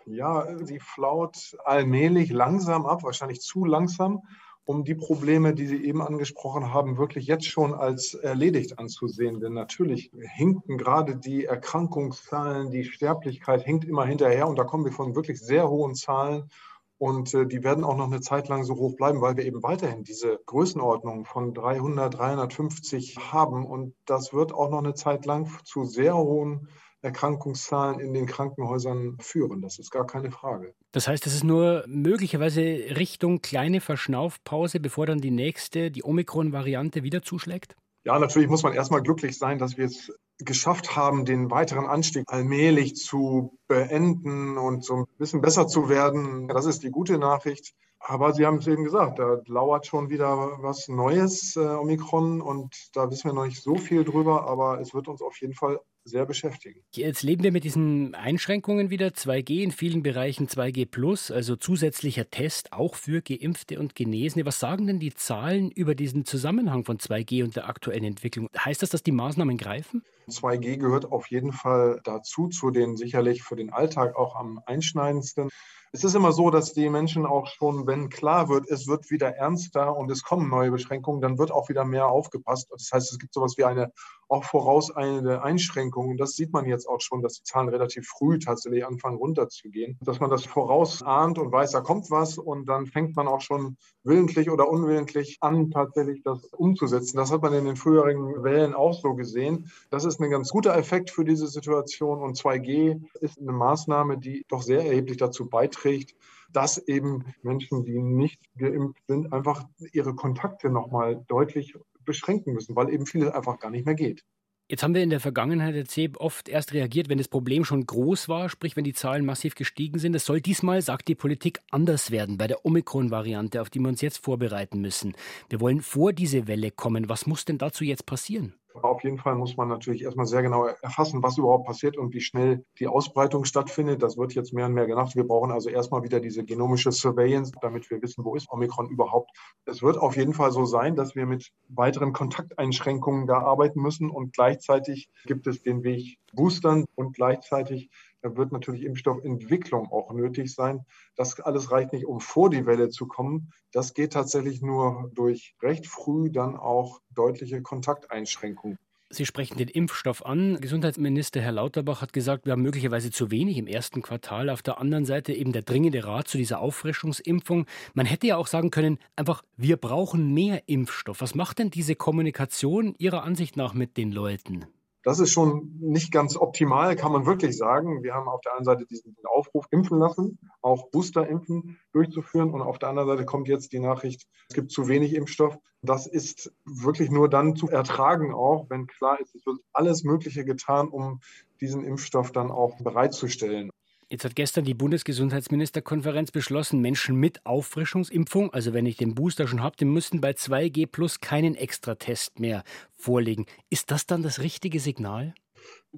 Ja, 0.05 0.47
sie 0.65 0.79
flaut 0.79 1.55
allmählich 1.63 2.29
langsam 2.29 2.85
ab, 2.85 3.03
wahrscheinlich 3.03 3.41
zu 3.41 3.65
langsam, 3.65 4.21
um 4.65 4.83
die 4.83 4.95
Probleme, 4.95 5.53
die 5.53 5.67
Sie 5.67 5.83
eben 5.83 6.01
angesprochen 6.01 6.73
haben, 6.73 6.97
wirklich 6.97 7.27
jetzt 7.27 7.45
schon 7.45 7.73
als 7.73 8.13
erledigt 8.13 8.79
anzusehen. 8.79 9.39
Denn 9.39 9.53
natürlich 9.53 10.11
hinken 10.35 10.77
gerade 10.77 11.17
die 11.17 11.45
Erkrankungszahlen, 11.45 12.71
die 12.71 12.85
Sterblichkeit 12.85 13.63
hinkt 13.63 13.85
immer 13.85 14.05
hinterher 14.05 14.47
und 14.47 14.57
da 14.57 14.63
kommen 14.63 14.85
wir 14.85 14.93
von 14.93 15.15
wirklich 15.15 15.39
sehr 15.39 15.69
hohen 15.69 15.95
Zahlen. 15.95 16.49
Und 16.97 17.33
äh, 17.33 17.45
die 17.45 17.63
werden 17.63 17.83
auch 17.83 17.97
noch 17.97 18.07
eine 18.07 18.21
Zeit 18.21 18.47
lang 18.47 18.63
so 18.63 18.75
hoch 18.75 18.95
bleiben, 18.95 19.19
weil 19.19 19.35
wir 19.35 19.45
eben 19.45 19.61
weiterhin 19.61 20.05
diese 20.05 20.39
Größenordnung 20.45 21.25
von 21.25 21.53
300, 21.53 22.13
350 22.13 23.17
haben. 23.33 23.65
Und 23.65 23.93
das 24.05 24.33
wird 24.33 24.53
auch 24.53 24.69
noch 24.69 24.77
eine 24.77 24.93
Zeit 24.93 25.25
lang 25.25 25.49
zu 25.65 25.83
sehr 25.83 26.15
hohen 26.15 26.69
Erkrankungszahlen 27.03 27.99
in 27.99 28.13
den 28.13 28.25
Krankenhäusern 28.25 29.17
führen. 29.19 29.61
Das 29.61 29.77
ist 29.77 29.91
gar 29.91 30.07
keine 30.07 30.31
Frage. 30.31 30.73
Das 30.91 31.07
heißt, 31.07 31.27
es 31.27 31.35
ist 31.35 31.43
nur 31.43 31.83
möglicherweise 31.87 32.61
Richtung 32.61 33.41
kleine 33.41 33.81
Verschnaufpause, 33.81 34.79
bevor 34.79 35.05
dann 35.05 35.19
die 35.19 35.31
nächste, 35.31 35.91
die 35.91 36.03
Omikron-Variante 36.03 37.03
wieder 37.03 37.21
zuschlägt? 37.21 37.75
Ja, 38.05 38.17
natürlich 38.19 38.49
muss 38.49 38.63
man 38.63 38.73
erstmal 38.73 39.01
glücklich 39.01 39.37
sein, 39.37 39.59
dass 39.59 39.77
wir 39.77 39.85
es 39.85 40.11
geschafft 40.39 40.95
haben, 40.95 41.25
den 41.25 41.51
weiteren 41.51 41.85
Anstieg 41.85 42.25
allmählich 42.27 42.95
zu 42.95 43.57
beenden 43.67 44.57
und 44.57 44.83
so 44.83 44.95
ein 44.95 45.05
bisschen 45.17 45.41
besser 45.41 45.67
zu 45.67 45.89
werden. 45.89 46.47
Das 46.47 46.65
ist 46.65 46.83
die 46.83 46.91
gute 46.91 47.17
Nachricht. 47.17 47.73
Aber 48.05 48.33
Sie 48.33 48.45
haben 48.45 48.57
es 48.57 48.67
eben 48.67 48.83
gesagt, 48.83 49.19
da 49.19 49.39
lauert 49.45 49.85
schon 49.85 50.09
wieder 50.09 50.57
was 50.61 50.89
Neues, 50.89 51.55
äh, 51.55 51.61
Omikron, 51.61 52.41
und 52.41 52.75
da 52.93 53.09
wissen 53.09 53.29
wir 53.29 53.33
noch 53.33 53.45
nicht 53.45 53.63
so 53.63 53.75
viel 53.75 54.03
drüber, 54.03 54.45
aber 54.45 54.81
es 54.81 54.93
wird 54.93 55.07
uns 55.07 55.21
auf 55.21 55.39
jeden 55.39 55.53
Fall 55.53 55.79
sehr 56.05 56.25
beschäftigen. 56.25 56.81
Jetzt 56.91 57.23
leben 57.23 57.43
wir 57.43 57.51
mit 57.51 57.63
diesen 57.63 58.15
Einschränkungen 58.15 58.89
wieder. 58.89 59.07
2G 59.07 59.63
in 59.63 59.71
vielen 59.71 60.03
Bereichen 60.03 60.47
2G 60.47 60.85
plus, 60.85 61.31
also 61.31 61.55
zusätzlicher 61.55 62.29
Test 62.29 62.73
auch 62.73 62.95
für 62.95 63.21
Geimpfte 63.21 63.79
und 63.79 63.95
Genesene. 63.95 64.45
Was 64.45 64.59
sagen 64.59 64.87
denn 64.87 64.99
die 64.99 65.13
Zahlen 65.13 65.71
über 65.71 65.95
diesen 65.95 66.25
Zusammenhang 66.25 66.83
von 66.83 66.97
2G 66.97 67.43
und 67.43 67.55
der 67.55 67.67
aktuellen 67.67 68.03
Entwicklung? 68.03 68.49
Heißt 68.57 68.81
das, 68.81 68.89
dass 68.89 69.03
die 69.03 69.11
Maßnahmen 69.11 69.57
greifen? 69.57 70.03
2G 70.29 70.77
gehört 70.77 71.11
auf 71.11 71.27
jeden 71.27 71.51
Fall 71.51 72.01
dazu, 72.03 72.47
zu 72.47 72.71
den 72.71 72.95
sicherlich 72.95 73.43
für 73.43 73.55
den 73.55 73.71
Alltag 73.71 74.15
auch 74.15 74.35
am 74.35 74.59
einschneidendsten. 74.65 75.49
Es 75.95 76.03
ist 76.03 76.15
immer 76.15 76.31
so, 76.31 76.49
dass 76.49 76.73
die 76.73 76.89
Menschen 76.89 77.27
auch 77.27 77.45
schon, 77.45 77.85
wenn 77.85 78.09
klar 78.09 78.49
wird, 78.49 78.67
es 78.67 78.87
wird 78.87 79.11
wieder 79.11 79.35
ernster 79.35 79.95
und 79.95 80.09
es 80.09 80.23
kommen 80.23 80.49
neue 80.49 80.71
Beschränkungen, 80.71 81.21
dann 81.21 81.37
wird 81.37 81.51
auch 81.51 81.69
wieder 81.69 81.85
mehr 81.85 82.07
aufgepasst. 82.07 82.67
Das 82.71 82.89
heißt, 82.91 83.11
es 83.11 83.19
gibt 83.19 83.31
sowas 83.31 83.57
wie 83.57 83.63
eine 83.63 83.93
auch 84.33 84.43
vorauseilende 84.43 85.43
Einschränkung. 85.43 86.09
Und 86.09 86.17
das 86.17 86.35
sieht 86.35 86.51
man 86.51 86.65
jetzt 86.65 86.87
auch 86.87 87.01
schon, 87.01 87.21
dass 87.21 87.35
die 87.35 87.43
Zahlen 87.43 87.69
relativ 87.69 88.07
früh 88.07 88.39
tatsächlich 88.39 88.85
anfangen 88.85 89.17
runterzugehen. 89.17 89.97
Dass 90.01 90.19
man 90.19 90.31
das 90.31 90.45
vorausahnt 90.45 91.37
und 91.37 91.51
weiß, 91.51 91.71
da 91.71 91.81
kommt 91.81 92.09
was 92.09 92.39
und 92.39 92.65
dann 92.65 92.87
fängt 92.87 93.15
man 93.15 93.27
auch 93.27 93.41
schon 93.41 93.77
willentlich 94.03 94.49
oder 94.49 94.67
unwillentlich 94.69 95.37
an, 95.41 95.69
tatsächlich 95.69 96.23
das 96.23 96.45
umzusetzen. 96.47 97.17
Das 97.17 97.31
hat 97.31 97.43
man 97.43 97.53
in 97.53 97.65
den 97.65 97.75
früheren 97.75 98.43
Wellen 98.43 98.73
auch 98.73 98.99
so 98.99 99.13
gesehen. 99.13 99.71
Das 99.91 100.03
ist 100.03 100.19
ein 100.19 100.31
ganz 100.31 100.49
guter 100.49 100.75
Effekt 100.75 101.11
für 101.11 101.23
diese 101.23 101.47
Situation 101.47 102.21
und 102.21 102.35
2G 102.35 103.01
ist 103.21 103.39
eine 103.39 103.51
Maßnahme, 103.51 104.17
die 104.17 104.45
doch 104.49 104.63
sehr 104.63 104.83
erheblich 104.83 105.17
dazu 105.17 105.47
beiträgt, 105.47 106.15
dass 106.51 106.77
eben 106.77 107.25
Menschen, 107.43 107.83
die 107.85 107.99
nicht 107.99 108.41
geimpft 108.57 109.03
sind, 109.07 109.31
einfach 109.31 109.65
ihre 109.91 110.15
Kontakte 110.15 110.69
nochmal 110.69 111.23
deutlich 111.27 111.75
beschränken 112.05 112.53
müssen, 112.53 112.75
weil 112.75 112.89
eben 112.89 113.05
vieles 113.05 113.31
einfach 113.31 113.59
gar 113.59 113.71
nicht 113.71 113.85
mehr 113.85 113.95
geht. 113.95 114.23
Jetzt 114.69 114.81
haben 114.81 114.95
wir 114.95 115.03
in 115.03 115.09
der 115.09 115.19
Vergangenheit 115.19 115.75
der 115.75 115.85
CEB 115.85 116.17
oft 116.17 116.47
erst 116.47 116.73
reagiert, 116.73 117.09
wenn 117.09 117.17
das 117.17 117.27
Problem 117.27 117.65
schon 117.65 117.85
groß 117.85 118.29
war, 118.29 118.47
sprich 118.47 118.77
wenn 118.77 118.85
die 118.85 118.93
Zahlen 118.93 119.25
massiv 119.25 119.55
gestiegen 119.55 119.99
sind. 119.99 120.15
Es 120.15 120.25
soll 120.25 120.39
diesmal, 120.39 120.81
sagt 120.81 121.09
die 121.09 121.15
Politik, 121.15 121.59
anders 121.69 122.11
werden 122.11 122.37
bei 122.37 122.47
der 122.47 122.65
Omikron-Variante, 122.65 123.61
auf 123.61 123.69
die 123.69 123.79
wir 123.79 123.89
uns 123.89 123.99
jetzt 123.99 124.23
vorbereiten 124.23 124.79
müssen. 124.79 125.15
Wir 125.49 125.59
wollen 125.59 125.81
vor 125.81 126.13
diese 126.13 126.47
Welle 126.47 126.71
kommen. 126.71 127.09
Was 127.09 127.27
muss 127.27 127.43
denn 127.43 127.57
dazu 127.57 127.83
jetzt 127.83 128.05
passieren? 128.05 128.53
Auf 128.81 129.03
jeden 129.03 129.17
Fall 129.17 129.35
muss 129.35 129.55
man 129.55 129.67
natürlich 129.67 130.03
erstmal 130.03 130.25
sehr 130.25 130.41
genau 130.41 130.65
erfassen, 130.65 131.21
was 131.21 131.37
überhaupt 131.37 131.67
passiert 131.67 131.97
und 131.97 132.13
wie 132.13 132.21
schnell 132.21 132.65
die 132.79 132.87
Ausbreitung 132.87 133.45
stattfindet. 133.45 134.01
Das 134.01 134.17
wird 134.17 134.33
jetzt 134.33 134.53
mehr 134.53 134.65
und 134.65 134.73
mehr 134.73 134.87
gemacht. 134.87 135.15
Wir 135.15 135.27
brauchen 135.27 135.51
also 135.51 135.69
erstmal 135.69 136.03
wieder 136.03 136.19
diese 136.19 136.43
genomische 136.43 136.91
Surveillance, 136.91 137.51
damit 137.61 137.89
wir 137.91 138.01
wissen, 138.01 138.25
wo 138.25 138.35
ist 138.35 138.49
Omikron 138.51 138.89
überhaupt. 138.89 139.29
Es 139.65 139.83
wird 139.83 139.97
auf 139.97 140.17
jeden 140.17 140.33
Fall 140.33 140.51
so 140.51 140.65
sein, 140.65 140.95
dass 140.95 141.15
wir 141.15 141.25
mit 141.25 141.51
weiteren 141.69 142.13
Kontakteinschränkungen 142.13 143.27
da 143.27 143.39
arbeiten 143.39 143.81
müssen 143.81 144.09
und 144.09 144.33
gleichzeitig 144.33 145.09
gibt 145.25 145.47
es 145.47 145.61
den 145.61 145.83
Weg 145.83 146.17
Boostern 146.33 146.85
und 146.95 147.13
gleichzeitig 147.15 147.89
da 148.23 148.37
wird 148.37 148.53
natürlich 148.53 148.83
Impfstoffentwicklung 148.83 149.91
auch 149.91 150.13
nötig 150.13 150.55
sein. 150.55 150.85
Das 151.17 151.39
alles 151.41 151.71
reicht 151.71 151.91
nicht, 151.91 152.05
um 152.05 152.21
vor 152.21 152.49
die 152.49 152.65
Welle 152.65 152.89
zu 152.89 153.05
kommen. 153.05 153.51
Das 153.73 153.93
geht 153.93 154.13
tatsächlich 154.13 154.61
nur 154.61 155.11
durch 155.13 155.55
recht 155.61 155.87
früh 155.87 156.31
dann 156.31 156.55
auch 156.55 157.01
deutliche 157.11 157.61
Kontakteinschränkungen. 157.61 158.79
Sie 159.09 159.25
sprechen 159.25 159.57
den 159.57 159.67
Impfstoff 159.67 160.25
an. 160.25 160.59
Gesundheitsminister 160.59 161.41
Herr 161.41 161.51
Lauterbach 161.51 162.01
hat 162.01 162.13
gesagt, 162.13 162.45
wir 162.45 162.53
haben 162.53 162.61
möglicherweise 162.61 163.11
zu 163.11 163.29
wenig 163.29 163.57
im 163.57 163.67
ersten 163.67 164.01
Quartal. 164.01 164.49
Auf 164.49 164.61
der 164.61 164.79
anderen 164.79 165.05
Seite 165.05 165.33
eben 165.33 165.51
der 165.51 165.61
dringende 165.61 166.05
Rat 166.05 166.29
zu 166.29 166.37
dieser 166.37 166.61
Auffrischungsimpfung. 166.61 167.65
Man 167.93 168.05
hätte 168.05 168.27
ja 168.27 168.37
auch 168.37 168.47
sagen 168.47 168.71
können, 168.71 168.99
einfach, 169.17 169.43
wir 169.57 169.75
brauchen 169.75 170.33
mehr 170.33 170.63
Impfstoff. 170.67 171.19
Was 171.19 171.35
macht 171.35 171.59
denn 171.59 171.71
diese 171.71 171.95
Kommunikation 171.95 172.95
Ihrer 172.97 173.23
Ansicht 173.23 173.57
nach 173.57 173.73
mit 173.73 173.97
den 173.97 174.13
Leuten? 174.13 174.65
Das 175.03 175.19
ist 175.19 175.31
schon 175.31 175.75
nicht 175.81 176.11
ganz 176.11 176.37
optimal, 176.37 176.95
kann 176.95 177.11
man 177.11 177.25
wirklich 177.25 177.57
sagen. 177.57 178.03
Wir 178.03 178.13
haben 178.13 178.29
auf 178.29 178.39
der 178.41 178.55
einen 178.55 178.63
Seite 178.63 178.85
diesen 178.85 179.15
Aufruf 179.25 179.67
impfen 179.69 179.99
lassen, 179.99 180.39
auch 180.61 180.89
Boosterimpfen 180.91 181.77
durchzuführen. 181.91 182.51
Und 182.51 182.61
auf 182.61 182.79
der 182.79 182.89
anderen 182.89 183.09
Seite 183.09 183.25
kommt 183.25 183.49
jetzt 183.49 183.73
die 183.73 183.79
Nachricht, 183.79 184.25
es 184.49 184.55
gibt 184.55 184.71
zu 184.71 184.87
wenig 184.87 185.13
Impfstoff. 185.13 185.57
Das 185.81 186.07
ist 186.07 186.53
wirklich 186.63 187.11
nur 187.11 187.29
dann 187.29 187.57
zu 187.57 187.67
ertragen, 187.67 188.33
auch 188.33 188.69
wenn 188.69 188.87
klar 188.87 189.19
ist, 189.19 189.35
es 189.35 189.45
wird 189.45 189.59
alles 189.73 190.05
Mögliche 190.05 190.45
getan, 190.45 190.87
um 190.87 191.19
diesen 191.59 191.83
Impfstoff 191.83 192.31
dann 192.31 192.49
auch 192.49 192.77
bereitzustellen. 192.77 193.71
Jetzt 194.13 194.25
hat 194.25 194.35
gestern 194.35 194.63
die 194.63 194.75
Bundesgesundheitsministerkonferenz 194.75 196.29
beschlossen, 196.29 196.81
Menschen 196.81 197.15
mit 197.15 197.43
Auffrischungsimpfung, 197.47 198.53
also 198.53 198.71
wenn 198.71 198.85
ich 198.85 198.95
den 198.95 199.15
Booster 199.15 199.47
schon 199.47 199.63
habe, 199.63 199.75
die 199.75 199.85
müssten 199.85 200.21
bei 200.21 200.33
2G 200.33 200.85
plus 200.85 201.19
keinen 201.19 201.55
Extratest 201.55 202.39
mehr 202.39 202.63
vorlegen. 202.95 203.47
Ist 203.71 203.89
das 203.89 204.05
dann 204.05 204.21
das 204.21 204.39
richtige 204.39 204.79
Signal? 204.79 205.33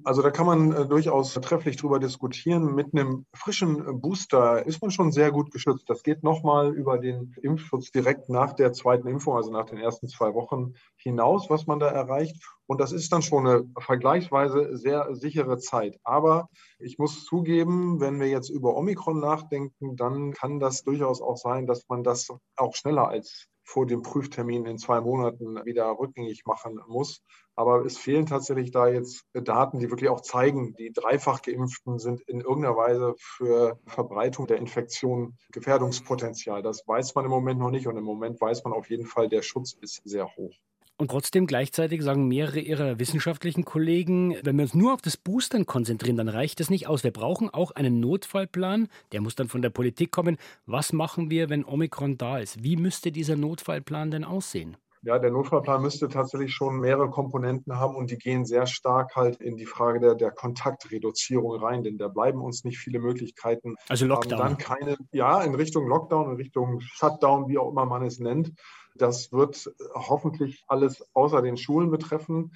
Also 0.04 0.20
da 0.20 0.30
kann 0.30 0.46
man 0.46 0.72
äh, 0.72 0.86
durchaus 0.86 1.32
trefflich 1.34 1.76
drüber 1.76 1.98
diskutieren. 1.98 2.74
Mit 2.74 2.92
einem 2.92 3.24
frischen 3.32 4.00
Booster 4.00 4.66
ist 4.66 4.82
man 4.82 4.90
schon 4.90 5.10
sehr 5.10 5.32
gut 5.32 5.50
geschützt. 5.50 5.88
Das 5.88 6.02
geht 6.02 6.22
nochmal 6.22 6.74
über 6.74 6.98
den 6.98 7.34
Impfschutz 7.40 7.90
direkt 7.92 8.28
nach 8.28 8.52
der 8.52 8.72
zweiten 8.72 9.08
Impfung, 9.08 9.36
also 9.36 9.50
nach 9.50 9.64
den 9.64 9.78
ersten 9.78 10.06
zwei 10.08 10.34
Wochen 10.34 10.74
hinaus, 10.96 11.48
was 11.48 11.66
man 11.66 11.78
da 11.78 11.88
erreicht. 11.88 12.36
Und 12.66 12.80
das 12.80 12.92
ist 12.92 13.10
dann 13.12 13.22
schon 13.22 13.46
eine 13.46 13.64
vergleichsweise 13.78 14.76
sehr 14.76 15.14
sichere 15.14 15.58
Zeit. 15.58 15.98
Aber 16.04 16.48
ich 16.78 16.98
muss 16.98 17.24
zugeben, 17.24 18.00
wenn 18.00 18.20
wir 18.20 18.28
jetzt 18.28 18.50
über 18.50 18.76
Omikron 18.76 19.20
nachdenken, 19.20 19.96
dann 19.96 20.32
kann 20.32 20.60
das 20.60 20.82
durchaus 20.82 21.22
auch 21.22 21.36
sein, 21.38 21.66
dass 21.66 21.88
man 21.88 22.02
das 22.02 22.28
auch 22.56 22.74
schneller 22.74 23.08
als 23.08 23.48
vor 23.66 23.84
dem 23.84 24.02
Prüftermin 24.02 24.64
in 24.64 24.78
zwei 24.78 25.00
Monaten 25.00 25.56
wieder 25.64 25.86
rückgängig 25.98 26.46
machen 26.46 26.80
muss. 26.86 27.22
Aber 27.56 27.84
es 27.84 27.98
fehlen 27.98 28.26
tatsächlich 28.26 28.70
da 28.70 28.86
jetzt 28.86 29.26
Daten, 29.34 29.80
die 29.80 29.90
wirklich 29.90 30.08
auch 30.08 30.20
zeigen, 30.20 30.74
die 30.76 30.92
dreifach 30.92 31.42
geimpften 31.42 31.98
sind 31.98 32.20
in 32.22 32.40
irgendeiner 32.40 32.76
Weise 32.76 33.14
für 33.18 33.80
Verbreitung 33.86 34.46
der 34.46 34.58
Infektion 34.58 35.36
Gefährdungspotenzial. 35.52 36.62
Das 36.62 36.86
weiß 36.86 37.14
man 37.16 37.24
im 37.24 37.30
Moment 37.30 37.58
noch 37.58 37.70
nicht 37.70 37.88
und 37.88 37.96
im 37.96 38.04
Moment 38.04 38.40
weiß 38.40 38.62
man 38.64 38.72
auf 38.72 38.88
jeden 38.88 39.06
Fall, 39.06 39.28
der 39.28 39.42
Schutz 39.42 39.72
ist 39.80 40.00
sehr 40.04 40.28
hoch. 40.36 40.54
Und 40.98 41.10
trotzdem 41.10 41.46
gleichzeitig 41.46 42.02
sagen 42.02 42.26
mehrere 42.26 42.58
ihrer 42.58 42.98
wissenschaftlichen 42.98 43.66
Kollegen, 43.66 44.34
wenn 44.42 44.56
wir 44.56 44.62
uns 44.62 44.74
nur 44.74 44.94
auf 44.94 45.02
das 45.02 45.18
Boostern 45.18 45.66
konzentrieren, 45.66 46.16
dann 46.16 46.30
reicht 46.30 46.58
das 46.58 46.70
nicht 46.70 46.86
aus. 46.86 47.04
Wir 47.04 47.10
brauchen 47.10 47.50
auch 47.50 47.72
einen 47.72 48.00
Notfallplan, 48.00 48.88
der 49.12 49.20
muss 49.20 49.34
dann 49.34 49.48
von 49.48 49.60
der 49.60 49.68
Politik 49.68 50.10
kommen. 50.10 50.38
Was 50.64 50.94
machen 50.94 51.28
wir, 51.28 51.50
wenn 51.50 51.66
Omikron 51.66 52.16
da 52.16 52.38
ist? 52.38 52.62
Wie 52.62 52.76
müsste 52.76 53.12
dieser 53.12 53.36
Notfallplan 53.36 54.10
denn 54.10 54.24
aussehen? 54.24 54.78
Ja, 55.06 55.20
der 55.20 55.30
Notfallplan 55.30 55.82
müsste 55.82 56.08
tatsächlich 56.08 56.52
schon 56.52 56.80
mehrere 56.80 57.08
Komponenten 57.08 57.78
haben 57.78 57.94
und 57.94 58.10
die 58.10 58.18
gehen 58.18 58.44
sehr 58.44 58.66
stark 58.66 59.14
halt 59.14 59.40
in 59.40 59.56
die 59.56 59.64
Frage 59.64 60.00
der, 60.00 60.16
der 60.16 60.32
Kontaktreduzierung 60.32 61.62
rein, 61.62 61.84
denn 61.84 61.96
da 61.96 62.08
bleiben 62.08 62.40
uns 62.40 62.64
nicht 62.64 62.78
viele 62.78 62.98
Möglichkeiten. 62.98 63.76
Also 63.88 64.04
Lockdown. 64.04 64.40
Dann 64.40 64.58
keine, 64.58 64.96
ja, 65.12 65.42
in 65.42 65.54
Richtung 65.54 65.86
Lockdown, 65.86 66.32
in 66.32 66.36
Richtung 66.38 66.80
Shutdown, 66.80 67.48
wie 67.48 67.56
auch 67.56 67.70
immer 67.70 67.86
man 67.86 68.02
es 68.02 68.18
nennt. 68.18 68.50
Das 68.96 69.30
wird 69.30 69.72
hoffentlich 69.94 70.64
alles 70.66 71.06
außer 71.14 71.40
den 71.40 71.56
Schulen 71.56 71.92
betreffen. 71.92 72.50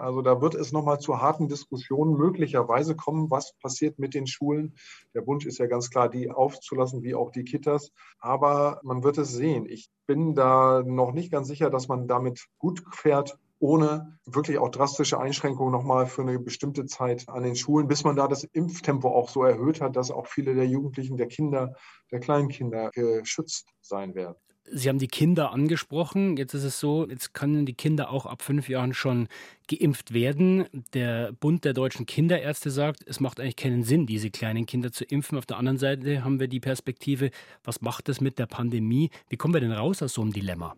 Also 0.00 0.22
da 0.22 0.40
wird 0.40 0.54
es 0.54 0.72
nochmal 0.72 0.98
zu 0.98 1.20
harten 1.20 1.48
Diskussionen 1.48 2.16
möglicherweise 2.16 2.96
kommen, 2.96 3.30
was 3.30 3.52
passiert 3.58 3.98
mit 3.98 4.14
den 4.14 4.26
Schulen. 4.26 4.74
Der 5.14 5.26
Wunsch 5.26 5.46
ist 5.46 5.58
ja 5.58 5.66
ganz 5.66 5.90
klar, 5.90 6.08
die 6.08 6.30
aufzulassen, 6.30 7.02
wie 7.02 7.14
auch 7.14 7.30
die 7.30 7.44
Kitas. 7.44 7.92
Aber 8.18 8.80
man 8.82 9.04
wird 9.04 9.18
es 9.18 9.32
sehen. 9.32 9.66
Ich 9.68 9.90
bin 10.06 10.34
da 10.34 10.82
noch 10.84 11.12
nicht 11.12 11.30
ganz 11.30 11.48
sicher, 11.48 11.70
dass 11.70 11.88
man 11.88 12.08
damit 12.08 12.46
gut 12.58 12.82
fährt, 12.92 13.38
ohne 13.58 14.18
wirklich 14.24 14.58
auch 14.58 14.70
drastische 14.70 15.20
Einschränkungen 15.20 15.70
nochmal 15.70 16.06
für 16.06 16.22
eine 16.22 16.38
bestimmte 16.38 16.86
Zeit 16.86 17.28
an 17.28 17.42
den 17.42 17.54
Schulen, 17.54 17.86
bis 17.86 18.04
man 18.04 18.16
da 18.16 18.26
das 18.26 18.44
Impftempo 18.44 19.08
auch 19.08 19.28
so 19.28 19.44
erhöht 19.44 19.82
hat, 19.82 19.96
dass 19.96 20.10
auch 20.10 20.26
viele 20.26 20.54
der 20.54 20.66
Jugendlichen, 20.66 21.18
der 21.18 21.28
Kinder, 21.28 21.74
der 22.10 22.20
Kleinkinder 22.20 22.90
geschützt 22.90 23.68
sein 23.82 24.14
werden. 24.14 24.36
Sie 24.72 24.88
haben 24.88 24.98
die 24.98 25.08
Kinder 25.08 25.52
angesprochen. 25.52 26.36
Jetzt 26.36 26.54
ist 26.54 26.64
es 26.64 26.78
so, 26.78 27.08
jetzt 27.08 27.34
können 27.34 27.66
die 27.66 27.74
Kinder 27.74 28.10
auch 28.10 28.26
ab 28.26 28.42
fünf 28.42 28.68
Jahren 28.68 28.94
schon 28.94 29.28
geimpft 29.68 30.14
werden. 30.14 30.66
Der 30.94 31.32
Bund 31.32 31.64
der 31.64 31.72
deutschen 31.72 32.06
Kinderärzte 32.06 32.70
sagt, 32.70 33.02
es 33.06 33.20
macht 33.20 33.40
eigentlich 33.40 33.56
keinen 33.56 33.82
Sinn, 33.82 34.06
diese 34.06 34.30
kleinen 34.30 34.66
Kinder 34.66 34.92
zu 34.92 35.04
impfen. 35.04 35.38
Auf 35.38 35.46
der 35.46 35.56
anderen 35.56 35.78
Seite 35.78 36.24
haben 36.24 36.40
wir 36.40 36.48
die 36.48 36.60
Perspektive, 36.60 37.30
was 37.64 37.80
macht 37.80 38.08
das 38.08 38.20
mit 38.20 38.38
der 38.38 38.46
Pandemie? 38.46 39.10
Wie 39.28 39.36
kommen 39.36 39.54
wir 39.54 39.60
denn 39.60 39.72
raus 39.72 40.02
aus 40.02 40.14
so 40.14 40.22
einem 40.22 40.32
Dilemma? 40.32 40.76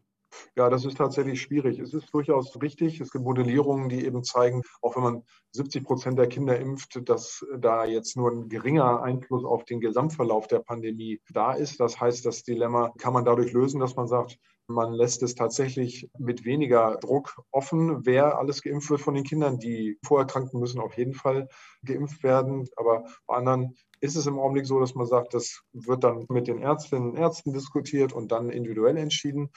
Ja, 0.56 0.68
das 0.70 0.84
ist 0.84 0.98
tatsächlich 0.98 1.40
schwierig. 1.40 1.78
Es 1.78 1.94
ist 1.94 2.12
durchaus 2.12 2.60
richtig. 2.60 3.00
Es 3.00 3.10
gibt 3.10 3.24
Modellierungen, 3.24 3.88
die 3.88 4.04
eben 4.04 4.24
zeigen, 4.24 4.62
auch 4.80 4.96
wenn 4.96 5.02
man 5.02 5.22
70 5.52 5.84
Prozent 5.84 6.18
der 6.18 6.28
Kinder 6.28 6.58
impft, 6.58 7.08
dass 7.08 7.44
da 7.58 7.84
jetzt 7.84 8.16
nur 8.16 8.30
ein 8.30 8.48
geringer 8.48 9.02
Einfluss 9.02 9.44
auf 9.44 9.64
den 9.64 9.80
Gesamtverlauf 9.80 10.46
der 10.46 10.60
Pandemie 10.60 11.20
da 11.30 11.52
ist. 11.52 11.80
Das 11.80 12.00
heißt, 12.00 12.24
das 12.24 12.42
Dilemma 12.42 12.92
kann 12.98 13.12
man 13.12 13.24
dadurch 13.24 13.52
lösen, 13.52 13.80
dass 13.80 13.96
man 13.96 14.08
sagt, 14.08 14.38
man 14.68 14.92
lässt 14.92 15.22
es 15.22 15.34
tatsächlich 15.34 16.10
mit 16.18 16.44
weniger 16.44 16.96
Druck 16.96 17.34
offen, 17.50 18.06
wer 18.06 18.38
alles 18.38 18.62
geimpft 18.62 18.90
wird 18.90 19.00
von 19.00 19.14
den 19.14 19.24
Kindern. 19.24 19.58
Die 19.58 19.98
Vorerkrankten 20.04 20.60
müssen 20.60 20.80
auf 20.80 20.96
jeden 20.96 21.14
Fall 21.14 21.48
geimpft 21.84 22.22
werden. 22.22 22.68
Aber 22.76 23.04
bei 23.26 23.36
anderen 23.36 23.76
ist 24.00 24.16
es 24.16 24.26
im 24.26 24.38
Augenblick 24.38 24.66
so, 24.66 24.80
dass 24.80 24.94
man 24.94 25.06
sagt, 25.06 25.34
das 25.34 25.62
wird 25.72 26.04
dann 26.04 26.26
mit 26.28 26.48
den 26.48 26.60
Ärztinnen 26.60 27.10
und 27.10 27.16
Ärzten 27.16 27.52
diskutiert 27.52 28.12
und 28.12 28.32
dann 28.32 28.50
individuell 28.50 28.96
entschieden. 28.96 29.50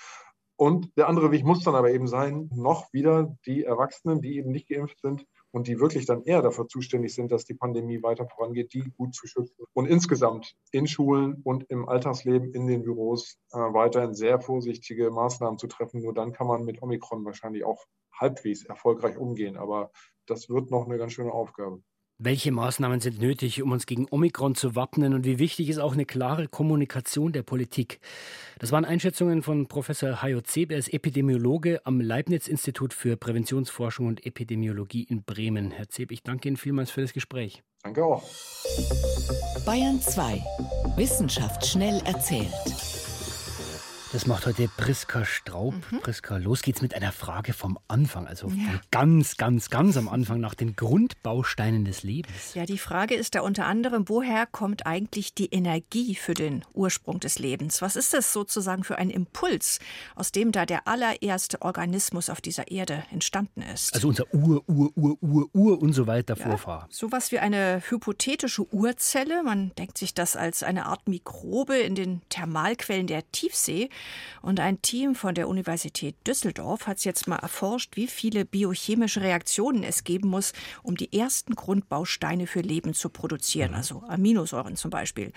Und 0.58 0.96
der 0.98 1.10
andere 1.10 1.32
Weg 1.32 1.44
muss 1.44 1.64
dann 1.64 1.76
aber 1.76 1.92
eben 1.92 2.08
sein, 2.08 2.50
noch 2.54 2.94
wieder 2.94 3.38
die 3.46 3.64
Erwachsenen, 3.64 4.22
die 4.22 4.38
eben 4.38 4.52
nicht 4.52 4.70
geimpft 4.70 5.02
sind 5.02 5.26
und 5.52 5.68
die 5.68 5.80
wirklich 5.80 6.06
dann 6.06 6.24
eher 6.24 6.42
dafür 6.42 6.68
zuständig 6.68 7.14
sind, 7.14 7.32
dass 7.32 7.46
die 7.46 7.54
Pandemie 7.54 8.04
weiter 8.04 8.28
vorangeht, 8.28 8.74
die 8.74 8.84
gut 8.98 9.16
zu 9.16 9.28
schützen. 9.28 9.66
Und 9.74 9.86
insgesamt 9.86 10.56
in 10.72 10.88
Schulen 10.88 11.42
und 11.44 11.70
im 11.70 11.88
Alltagsleben 11.88 12.54
in 12.54 12.68
den 12.68 12.84
Büros 12.84 13.38
äh, 13.52 13.58
weiterhin 13.58 14.14
sehr 14.14 14.40
vorsichtige 14.40 15.12
Maßnahmen 15.12 15.58
zu 15.58 15.68
treffen. 15.68 16.02
Nur 16.02 16.14
dann 16.14 16.34
kann 16.34 16.48
man 16.48 16.64
mit 16.64 16.82
Omikron 16.82 17.26
wahrscheinlich 17.26 17.66
auch 17.66 17.86
halbwegs 18.14 18.66
erfolgreich 18.66 19.18
umgehen. 19.18 19.58
Aber 19.58 19.92
das 20.26 20.50
wird 20.50 20.72
noch 20.72 20.86
eine 20.86 20.98
ganz 20.98 21.14
schöne 21.14 21.32
Aufgabe. 21.32 21.82
Welche 22.18 22.54
Maßnahmen 22.54 23.02
sind 23.02 23.20
nötig, 23.20 23.62
um 23.62 23.74
uns 23.74 23.86
gegen 23.86 24.08
Omikron 24.10 24.56
zu 24.56 24.74
wappnen 24.74 25.14
und 25.14 25.26
wie 25.26 25.38
wichtig 25.38 25.68
ist 25.68 25.80
auch 25.80 25.92
eine 25.92 26.06
klare 26.06 26.48
Kommunikation 26.48 27.34
der 27.34 27.44
Politik? 27.44 28.00
Das 28.58 28.72
waren 28.72 28.86
Einschätzungen 28.86 29.44
von 29.44 29.68
Professor 29.68 30.22
Hayo 30.22 30.40
Zeb, 30.40 30.72
er 30.72 30.78
ist 30.78 30.94
Epidemiologe 30.94 31.86
am 31.86 32.00
Leibniz-Institut 32.00 32.94
für 32.94 33.18
Präventionsforschung 33.18 34.08
und 34.08 34.26
Epidemiologie 34.26 35.04
in 35.04 35.24
Bremen. 35.24 35.72
Herr 35.72 35.90
Zeb, 35.90 36.12
ich 36.12 36.24
danke 36.24 36.48
Ihnen 36.48 36.56
vielmals 36.56 36.90
für 36.90 37.02
das 37.02 37.12
Gespräch. 37.12 37.64
Danke 37.84 38.06
auch. 38.06 38.24
Bayern 39.66 40.00
2. 40.00 40.42
Wissenschaft 40.96 41.66
schnell 41.66 42.02
erzählt. 42.06 42.48
Das 44.16 44.28
macht 44.28 44.46
heute 44.46 44.70
Priska 44.70 45.26
Straub. 45.26 45.74
Mhm. 45.92 46.00
Priska, 46.00 46.38
los 46.38 46.62
geht's 46.62 46.82
mit 46.82 46.94
einer 46.94 47.12
Frage 47.12 47.52
vom 47.52 47.78
Anfang, 47.90 48.28
also 48.28 48.48
ja. 48.48 48.80
ganz, 48.90 49.36
ganz, 49.36 49.70
ganz 49.70 49.98
am 49.98 50.08
Anfang 50.08 50.40
nach 50.40 50.56
den 50.56 50.78
Grundbausteinen 50.78 51.84
des 51.84 52.04
Lebens. 52.04 52.54
Ja, 52.54 52.66
die 52.66 52.78
Frage 52.78 53.16
ist 53.16 53.36
da 53.36 53.42
unter 53.42 53.66
anderem, 53.66 54.08
woher 54.08 54.46
kommt 54.46 54.86
eigentlich 54.86 55.34
die 55.34 55.48
Energie 55.48 56.16
für 56.16 56.34
den 56.34 56.64
Ursprung 56.74 57.20
des 57.20 57.40
Lebens? 57.40 57.82
Was 57.82 57.98
ist 57.98 58.14
das 58.14 58.32
sozusagen 58.32 58.86
für 58.86 58.98
ein 58.98 59.10
Impuls, 59.10 59.80
aus 60.16 60.32
dem 60.32 60.54
da 60.54 60.66
der 60.66 60.88
allererste 60.88 61.62
Organismus 61.62 62.30
auf 62.30 62.40
dieser 62.40 62.72
Erde 62.72 63.04
entstanden 63.12 63.64
ist? 63.64 63.96
Also 63.96 64.08
unser 64.08 64.34
Ur, 64.34 64.64
Ur, 64.68 64.94
Ur, 64.96 65.18
Ur, 65.20 65.50
Ur 65.52 65.82
und 65.82 65.92
so 65.92 66.08
weiter 66.08 66.38
ja, 66.38 66.46
Vorfahr. 66.46 66.88
Sowas 66.90 67.34
wie 67.34 67.40
eine 67.40 67.82
hypothetische 67.90 68.64
Urzelle. 68.74 69.44
Man 69.44 69.76
denkt 69.76 69.98
sich 69.98 70.14
das 70.14 70.38
als 70.38 70.64
eine 70.64 70.86
Art 70.86 71.10
Mikrobe 71.10 71.76
in 71.76 71.96
den 71.96 72.22
Thermalquellen 72.30 73.08
der 73.08 73.30
Tiefsee. 73.34 73.90
Und 74.42 74.60
ein 74.60 74.82
Team 74.82 75.16
von 75.16 75.36
der 75.36 75.48
Universität 75.48 76.16
Düsseldorf 76.28 76.88
hat 76.88 77.04
jetzt 77.06 77.28
mal 77.28 77.38
erforscht, 77.38 77.96
wie 77.96 78.08
viele 78.08 78.46
biochemische 78.46 79.22
Reaktionen 79.22 79.84
es 79.84 80.04
geben 80.04 80.30
muss, 80.30 80.54
um 80.84 80.96
die 80.96 81.18
ersten 81.18 81.56
Grundbausteine 81.56 82.48
für 82.48 82.62
Leben 82.62 82.94
zu 82.94 83.10
produzieren, 83.10 83.72
mhm. 83.72 83.78
also 83.78 84.04
Aminosäuren 84.08 84.76
zum 84.76 84.92
Beispiel. 84.92 85.32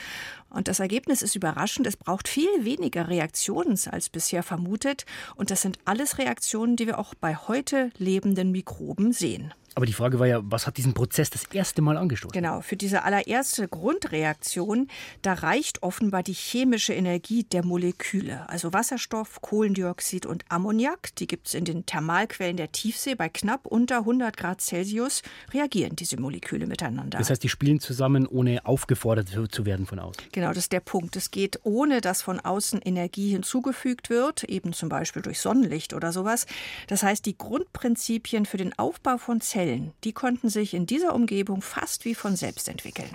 Und 0.51 0.69
das 0.69 0.81
Ergebnis 0.81 1.23
ist 1.23 1.35
überraschend. 1.35 1.87
Es 1.87 1.97
braucht 1.97 2.29
viel 2.29 2.65
weniger 2.65 3.09
Reaktionen 3.09 3.79
als 3.91 4.09
bisher 4.09 4.43
vermutet. 4.43 5.05
Und 5.37 5.51
das 5.51 5.63
sind 5.63 5.79
alles 5.85 6.19
Reaktionen, 6.19 6.77
die 6.77 6.87
wir 6.87 6.99
auch 6.99 7.15
bei 7.15 7.37
heute 7.37 7.91
lebenden 7.99 8.51
Mikroben 8.51 9.13
sehen. 9.13 9.53
Aber 9.79 9.87
die 9.87 9.93
Frage 9.93 10.19
war 10.19 10.27
ja, 10.27 10.41
was 10.43 10.67
hat 10.67 10.77
diesen 10.77 10.93
Prozess 10.93 11.31
das 11.31 11.45
erste 11.53 11.83
Mal 11.83 11.97
angestoßen? 11.97 12.33
Genau, 12.33 12.63
für 12.63 12.77
diese 12.77 13.05
allererste 13.05 13.69
Grundreaktion, 13.69 14.89
da 15.23 15.35
reicht 15.35 15.85
offenbar 15.85 16.25
die 16.25 16.33
chemische 16.33 16.93
Energie 16.95 17.45
der 17.45 17.65
Moleküle. 17.65 18.49
Also 18.49 18.73
Wasserstoff, 18.73 19.41
Kohlendioxid 19.41 20.27
und 20.27 20.45
Ammoniak, 20.49 21.15
die 21.15 21.29
gibt 21.29 21.47
es 21.47 21.55
in 21.55 21.65
den 21.65 21.87
Thermalquellen 21.87 22.57
der 22.57 22.73
Tiefsee. 22.73 23.15
Bei 23.15 23.29
knapp 23.29 23.67
unter 23.67 23.99
100 23.99 24.37
Grad 24.37 24.61
Celsius 24.61 25.23
reagieren 25.55 25.95
diese 25.95 26.21
Moleküle 26.21 26.67
miteinander. 26.67 27.17
Das 27.17 27.31
heißt, 27.31 27.45
die 27.45 27.49
spielen 27.49 27.79
zusammen, 27.79 28.27
ohne 28.27 28.67
aufgefordert 28.67 29.29
zu 29.53 29.65
werden 29.65 29.87
von 29.87 30.01
außen. 30.01 30.25
Genau, 30.33 30.49
das 30.49 30.57
ist 30.59 30.73
der 30.73 30.81
Punkt. 30.81 31.15
Es 31.15 31.31
geht 31.31 31.61
ohne, 31.63 32.01
dass 32.01 32.21
von 32.21 32.41
außen 32.41 32.83
Energie 32.83 33.31
hinzugefügt 33.31 34.11
wird, 34.11 34.43
eben 34.43 34.73
zum 34.73 34.89
Beispiel 34.89 35.23
durch 35.23 35.39
Sonnenlicht 35.39 35.95
oder 35.95 36.11
sowas. 36.11 36.47
Das 36.89 37.05
heißt, 37.05 37.25
die 37.25 37.39
Grundprinzipien 37.39 38.45
für 38.45 38.57
den 38.57 38.77
Aufbau 38.77 39.19
von 39.19 39.41
Zellen, 39.41 39.68
die 40.05 40.13
konnten 40.13 40.49
sich 40.49 40.75
in 40.75 40.87
dieser 40.87 41.15
Umgebung 41.15 41.63
fast 41.63 42.05
wie 42.05 42.15
von 42.15 42.37
selbst 42.37 42.69
entwickeln. 42.69 43.11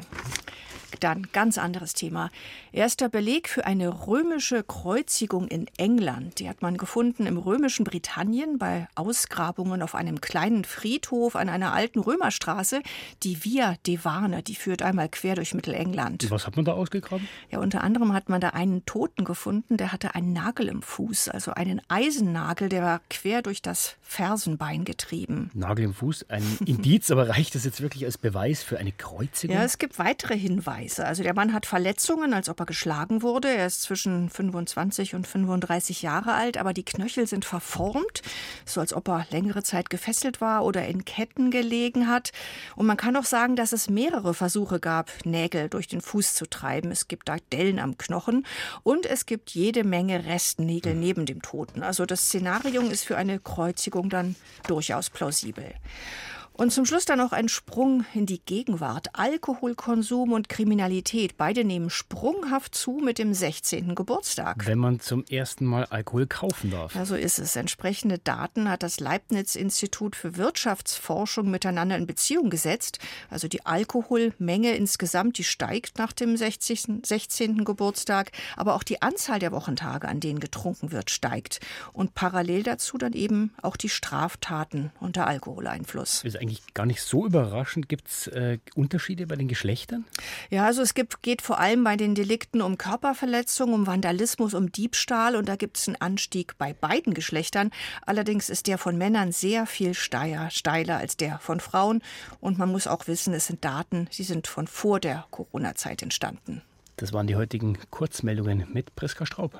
Dann 0.99 1.27
ganz 1.31 1.57
anderes 1.57 1.93
Thema. 1.93 2.29
Erster 2.71 3.09
Beleg 3.09 3.49
für 3.49 3.65
eine 3.65 4.07
römische 4.07 4.63
Kreuzigung 4.63 5.47
in 5.47 5.67
England. 5.77 6.39
Die 6.39 6.49
hat 6.49 6.61
man 6.61 6.77
gefunden 6.77 7.25
im 7.25 7.37
römischen 7.37 7.83
Britannien 7.83 8.57
bei 8.57 8.87
Ausgrabungen 8.95 9.81
auf 9.81 9.95
einem 9.95 10.21
kleinen 10.21 10.65
Friedhof 10.65 11.35
an 11.35 11.49
einer 11.49 11.73
alten 11.73 11.99
Römerstraße. 11.99 12.81
Die 13.23 13.43
Via 13.43 13.75
Devane, 13.87 14.43
die 14.43 14.55
führt 14.55 14.81
einmal 14.81 15.09
quer 15.09 15.35
durch 15.35 15.53
Mittelengland. 15.53 16.29
Was 16.29 16.47
hat 16.47 16.55
man 16.55 16.65
da 16.65 16.73
ausgegraben? 16.73 17.27
Ja, 17.49 17.59
unter 17.59 17.83
anderem 17.83 18.13
hat 18.13 18.29
man 18.29 18.41
da 18.41 18.49
einen 18.49 18.85
Toten 18.85 19.23
gefunden, 19.23 19.77
der 19.77 19.91
hatte 19.91 20.15
einen 20.15 20.33
Nagel 20.33 20.67
im 20.67 20.81
Fuß, 20.81 21.29
also 21.29 21.51
einen 21.51 21.81
Eisennagel, 21.87 22.69
der 22.69 22.83
war 22.83 23.01
quer 23.09 23.41
durch 23.41 23.61
das 23.61 23.95
Fersenbein 24.01 24.85
getrieben. 24.85 25.49
Nagel 25.53 25.85
im 25.85 25.93
Fuß, 25.93 26.29
ein 26.29 26.43
Indiz, 26.65 27.11
aber 27.11 27.29
reicht 27.29 27.55
das 27.55 27.65
jetzt 27.65 27.81
wirklich 27.81 28.05
als 28.05 28.17
Beweis 28.17 28.63
für 28.63 28.77
eine 28.77 28.91
Kreuzigung? 28.91 29.55
Ja, 29.55 29.63
es 29.63 29.77
gibt 29.77 29.99
weitere 29.99 30.37
Hinweise. 30.37 30.82
Weise. 30.83 31.05
Also 31.05 31.23
der 31.23 31.33
Mann 31.33 31.53
hat 31.53 31.65
Verletzungen, 31.65 32.33
als 32.33 32.49
ob 32.49 32.59
er 32.59 32.65
geschlagen 32.65 33.21
wurde. 33.21 33.49
Er 33.49 33.67
ist 33.67 33.81
zwischen 33.81 34.29
25 34.29 35.15
und 35.15 35.27
35 35.27 36.01
Jahre 36.01 36.33
alt, 36.33 36.57
aber 36.57 36.73
die 36.73 36.83
Knöchel 36.83 37.27
sind 37.27 37.45
verformt, 37.45 38.21
so 38.65 38.79
als 38.79 38.93
ob 38.93 39.07
er 39.07 39.25
längere 39.31 39.63
Zeit 39.63 39.89
gefesselt 39.89 40.41
war 40.41 40.65
oder 40.65 40.85
in 40.87 41.05
Ketten 41.05 41.51
gelegen 41.51 42.07
hat. 42.07 42.31
Und 42.75 42.85
man 42.85 42.97
kann 42.97 43.15
auch 43.15 43.25
sagen, 43.25 43.55
dass 43.55 43.71
es 43.71 43.89
mehrere 43.89 44.33
Versuche 44.33 44.79
gab, 44.79 45.11
Nägel 45.25 45.69
durch 45.69 45.87
den 45.87 46.01
Fuß 46.01 46.35
zu 46.35 46.45
treiben. 46.49 46.91
Es 46.91 47.07
gibt 47.07 47.29
da 47.29 47.37
Dellen 47.51 47.79
am 47.79 47.97
Knochen 47.97 48.45
und 48.83 49.05
es 49.05 49.25
gibt 49.25 49.51
jede 49.51 49.83
Menge 49.83 50.25
Restnägel 50.25 50.95
neben 50.95 51.25
dem 51.25 51.41
Toten. 51.41 51.83
Also 51.83 52.05
das 52.05 52.25
Szenario 52.25 52.81
ist 52.81 53.05
für 53.05 53.17
eine 53.17 53.39
Kreuzigung 53.39 54.09
dann 54.09 54.35
durchaus 54.67 55.09
plausibel. 55.09 55.73
Und 56.55 56.71
zum 56.71 56.85
Schluss 56.85 57.05
dann 57.05 57.17
noch 57.17 57.31
ein 57.31 57.49
Sprung 57.49 58.05
in 58.13 58.27
die 58.27 58.39
Gegenwart. 58.39 59.07
Alkoholkonsum 59.13 60.33
und 60.33 60.49
Kriminalität, 60.49 61.35
beide 61.35 61.63
nehmen 61.63 61.89
sprunghaft 61.89 62.75
zu 62.75 63.01
mit 63.03 63.17
dem 63.17 63.33
16. 63.33 63.95
Geburtstag. 63.95 64.67
Wenn 64.67 64.77
man 64.77 64.99
zum 64.99 65.25
ersten 65.25 65.65
Mal 65.65 65.85
Alkohol 65.85 66.27
kaufen 66.27 66.69
darf. 66.69 66.93
Ja, 66.93 67.05
so 67.05 67.15
ist 67.15 67.39
es. 67.39 67.55
Entsprechende 67.55 68.19
Daten 68.19 68.69
hat 68.69 68.83
das 68.83 68.99
Leibniz-Institut 68.99 70.15
für 70.15 70.37
Wirtschaftsforschung 70.37 71.49
miteinander 71.49 71.97
in 71.97 72.05
Beziehung 72.05 72.51
gesetzt. 72.51 72.99
Also 73.31 73.47
die 73.47 73.65
Alkoholmenge 73.65 74.75
insgesamt, 74.75 75.39
die 75.39 75.43
steigt 75.43 75.97
nach 75.97 76.13
dem 76.13 76.37
60, 76.37 76.99
16. 77.03 77.65
Geburtstag, 77.65 78.31
aber 78.55 78.75
auch 78.75 78.83
die 78.83 79.01
Anzahl 79.01 79.39
der 79.39 79.53
Wochentage, 79.53 80.07
an 80.07 80.19
denen 80.19 80.39
getrunken 80.39 80.91
wird, 80.91 81.09
steigt. 81.09 81.61
Und 81.93 82.13
parallel 82.13 82.61
dazu 82.61 82.99
dann 82.99 83.13
eben 83.13 83.55
auch 83.63 83.75
die 83.75 83.89
Straftaten 83.89 84.91
unter 84.99 85.25
Alkoholeinfluss. 85.25 86.23
Ist 86.23 86.42
eigentlich 86.43 86.73
gar 86.73 86.85
nicht 86.85 87.01
so 87.01 87.25
überraschend. 87.25 87.87
Gibt 87.87 88.09
es 88.09 88.27
äh, 88.27 88.59
Unterschiede 88.75 89.27
bei 89.27 89.35
den 89.35 89.47
Geschlechtern? 89.47 90.05
Ja, 90.49 90.65
also 90.65 90.81
es 90.81 90.93
gibt, 90.93 91.23
geht 91.23 91.41
vor 91.41 91.59
allem 91.59 91.83
bei 91.83 91.95
den 91.95 92.15
Delikten 92.15 92.61
um 92.61 92.77
Körperverletzung, 92.77 93.73
um 93.73 93.87
Vandalismus, 93.87 94.53
um 94.53 94.71
Diebstahl 94.71 95.35
und 95.35 95.47
da 95.47 95.55
gibt 95.55 95.77
es 95.77 95.87
einen 95.87 95.99
Anstieg 96.01 96.57
bei 96.57 96.73
beiden 96.73 97.13
Geschlechtern. 97.13 97.71
Allerdings 98.05 98.49
ist 98.49 98.67
der 98.67 98.77
von 98.77 98.97
Männern 98.97 99.31
sehr 99.31 99.65
viel 99.65 99.93
steiler, 99.93 100.49
steiler 100.49 100.97
als 100.97 101.17
der 101.17 101.39
von 101.39 101.59
Frauen 101.59 102.01
und 102.39 102.57
man 102.57 102.71
muss 102.71 102.87
auch 102.87 103.07
wissen, 103.07 103.33
es 103.33 103.47
sind 103.47 103.63
Daten, 103.63 104.09
die 104.17 104.23
sind 104.23 104.47
von 104.47 104.67
vor 104.67 104.99
der 104.99 105.25
Corona-Zeit 105.31 106.01
entstanden. 106.01 106.61
Das 106.97 107.13
waren 107.13 107.27
die 107.27 107.35
heutigen 107.35 107.77
Kurzmeldungen 107.89 108.67
mit 108.71 108.95
Priska 108.95 109.25
Straub. 109.25 109.59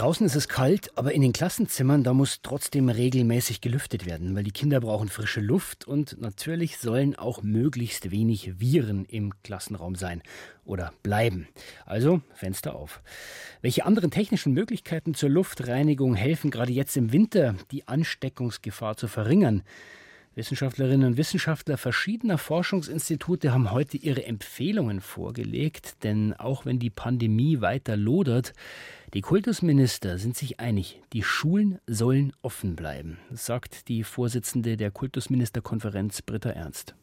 Draußen 0.00 0.24
ist 0.24 0.34
es 0.34 0.48
kalt, 0.48 0.96
aber 0.96 1.12
in 1.12 1.20
den 1.20 1.34
Klassenzimmern, 1.34 2.02
da 2.04 2.14
muss 2.14 2.40
trotzdem 2.42 2.88
regelmäßig 2.88 3.60
gelüftet 3.60 4.06
werden, 4.06 4.34
weil 4.34 4.44
die 4.44 4.50
Kinder 4.50 4.80
brauchen 4.80 5.10
frische 5.10 5.42
Luft 5.42 5.86
und 5.86 6.18
natürlich 6.18 6.78
sollen 6.78 7.16
auch 7.16 7.42
möglichst 7.42 8.10
wenig 8.10 8.58
Viren 8.58 9.04
im 9.04 9.34
Klassenraum 9.42 9.96
sein 9.96 10.22
oder 10.64 10.94
bleiben. 11.02 11.48
Also 11.84 12.22
Fenster 12.32 12.76
auf. 12.76 13.02
Welche 13.60 13.84
anderen 13.84 14.10
technischen 14.10 14.54
Möglichkeiten 14.54 15.12
zur 15.12 15.28
Luftreinigung 15.28 16.14
helfen 16.14 16.50
gerade 16.50 16.72
jetzt 16.72 16.96
im 16.96 17.12
Winter, 17.12 17.54
die 17.70 17.86
Ansteckungsgefahr 17.86 18.96
zu 18.96 19.06
verringern? 19.06 19.64
Wissenschaftlerinnen 20.36 21.08
und 21.08 21.16
Wissenschaftler 21.16 21.76
verschiedener 21.76 22.38
Forschungsinstitute 22.38 23.52
haben 23.52 23.72
heute 23.72 23.96
ihre 23.96 24.24
Empfehlungen 24.24 25.00
vorgelegt, 25.00 26.04
denn 26.04 26.34
auch 26.34 26.64
wenn 26.64 26.78
die 26.78 26.88
Pandemie 26.88 27.60
weiter 27.60 27.96
lodert, 27.96 28.52
die 29.12 29.22
Kultusminister 29.22 30.18
sind 30.18 30.36
sich 30.36 30.60
einig, 30.60 31.02
die 31.12 31.24
Schulen 31.24 31.80
sollen 31.88 32.32
offen 32.42 32.76
bleiben, 32.76 33.18
sagt 33.32 33.88
die 33.88 34.04
Vorsitzende 34.04 34.76
der 34.76 34.92
Kultusministerkonferenz 34.92 36.22
Britta 36.22 36.50
Ernst. 36.50 36.94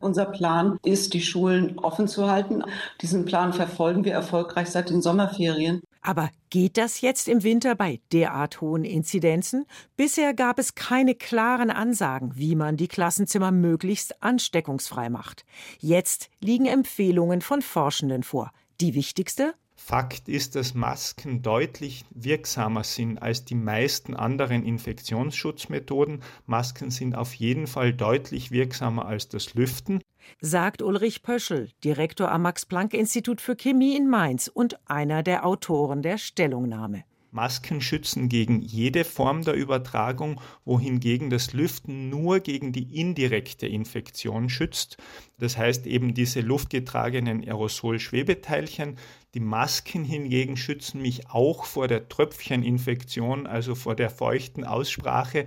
Unser 0.00 0.26
Plan 0.26 0.78
ist, 0.84 1.14
die 1.14 1.22
Schulen 1.22 1.78
offen 1.78 2.08
zu 2.08 2.28
halten. 2.28 2.62
Diesen 3.00 3.24
Plan 3.24 3.52
verfolgen 3.52 4.04
wir 4.04 4.12
erfolgreich 4.12 4.68
seit 4.68 4.90
den 4.90 5.02
Sommerferien. 5.02 5.82
Aber 6.06 6.30
geht 6.50 6.76
das 6.76 7.00
jetzt 7.00 7.26
im 7.26 7.42
Winter 7.42 7.74
bei 7.74 8.00
derart 8.12 8.60
hohen 8.60 8.84
Inzidenzen? 8.84 9.66
Bisher 9.96 10.34
gab 10.34 10.60
es 10.60 10.76
keine 10.76 11.16
klaren 11.16 11.68
Ansagen, 11.68 12.36
wie 12.36 12.54
man 12.54 12.76
die 12.76 12.86
Klassenzimmer 12.86 13.50
möglichst 13.50 14.22
ansteckungsfrei 14.22 15.10
macht. 15.10 15.44
Jetzt 15.80 16.30
liegen 16.38 16.66
Empfehlungen 16.66 17.40
von 17.40 17.60
Forschenden 17.60 18.22
vor. 18.22 18.52
Die 18.80 18.94
wichtigste? 18.94 19.54
Fakt 19.88 20.28
ist, 20.28 20.56
dass 20.56 20.74
Masken 20.74 21.42
deutlich 21.42 22.06
wirksamer 22.10 22.82
sind 22.82 23.22
als 23.22 23.44
die 23.44 23.54
meisten 23.54 24.16
anderen 24.16 24.64
Infektionsschutzmethoden. 24.64 26.24
Masken 26.44 26.90
sind 26.90 27.14
auf 27.14 27.34
jeden 27.34 27.68
Fall 27.68 27.92
deutlich 27.92 28.50
wirksamer 28.50 29.06
als 29.06 29.28
das 29.28 29.54
Lüften. 29.54 30.02
Sagt 30.40 30.82
Ulrich 30.82 31.22
Pöschel, 31.22 31.70
Direktor 31.84 32.32
am 32.32 32.42
Max-Planck-Institut 32.42 33.40
für 33.40 33.54
Chemie 33.54 33.96
in 33.96 34.08
Mainz 34.08 34.50
und 34.52 34.76
einer 34.90 35.22
der 35.22 35.46
Autoren 35.46 36.02
der 36.02 36.18
Stellungnahme. 36.18 37.04
Masken 37.36 37.82
schützen 37.82 38.30
gegen 38.30 38.62
jede 38.62 39.04
Form 39.04 39.42
der 39.42 39.52
Übertragung, 39.52 40.40
wohingegen 40.64 41.28
das 41.28 41.52
Lüften 41.52 42.08
nur 42.08 42.40
gegen 42.40 42.72
die 42.72 42.98
indirekte 42.98 43.66
Infektion 43.66 44.48
schützt. 44.48 44.96
Das 45.38 45.58
heißt 45.58 45.86
eben 45.86 46.14
diese 46.14 46.40
luftgetragenen 46.40 47.44
Aerosol-Schwebeteilchen. 47.44 48.96
Die 49.34 49.40
Masken 49.40 50.02
hingegen 50.02 50.56
schützen 50.56 51.02
mich 51.02 51.28
auch 51.28 51.66
vor 51.66 51.88
der 51.88 52.08
Tröpfcheninfektion, 52.08 53.46
also 53.46 53.74
vor 53.74 53.94
der 53.94 54.08
feuchten 54.08 54.64
Aussprache, 54.64 55.44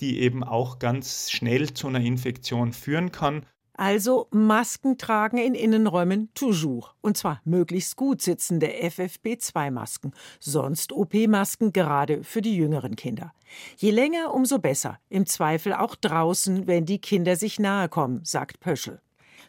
die 0.00 0.20
eben 0.20 0.44
auch 0.44 0.78
ganz 0.78 1.32
schnell 1.32 1.74
zu 1.74 1.88
einer 1.88 2.00
Infektion 2.00 2.72
führen 2.72 3.10
kann. 3.10 3.44
Also 3.82 4.28
Masken 4.30 4.96
tragen 4.96 5.38
in 5.38 5.56
Innenräumen 5.56 6.32
toujours. 6.34 6.94
Und 7.00 7.16
zwar 7.16 7.40
möglichst 7.44 7.96
gut 7.96 8.22
sitzende 8.22 8.68
FFP2-Masken. 8.68 10.12
Sonst 10.38 10.92
OP-Masken 10.92 11.72
gerade 11.72 12.22
für 12.22 12.42
die 12.42 12.54
jüngeren 12.54 12.94
Kinder. 12.94 13.34
Je 13.76 13.90
länger, 13.90 14.32
umso 14.34 14.60
besser. 14.60 15.00
Im 15.08 15.26
Zweifel 15.26 15.72
auch 15.72 15.96
draußen, 15.96 16.68
wenn 16.68 16.86
die 16.86 17.00
Kinder 17.00 17.34
sich 17.34 17.58
nahe 17.58 17.88
kommen, 17.88 18.20
sagt 18.22 18.60
Pöschel. 18.60 19.00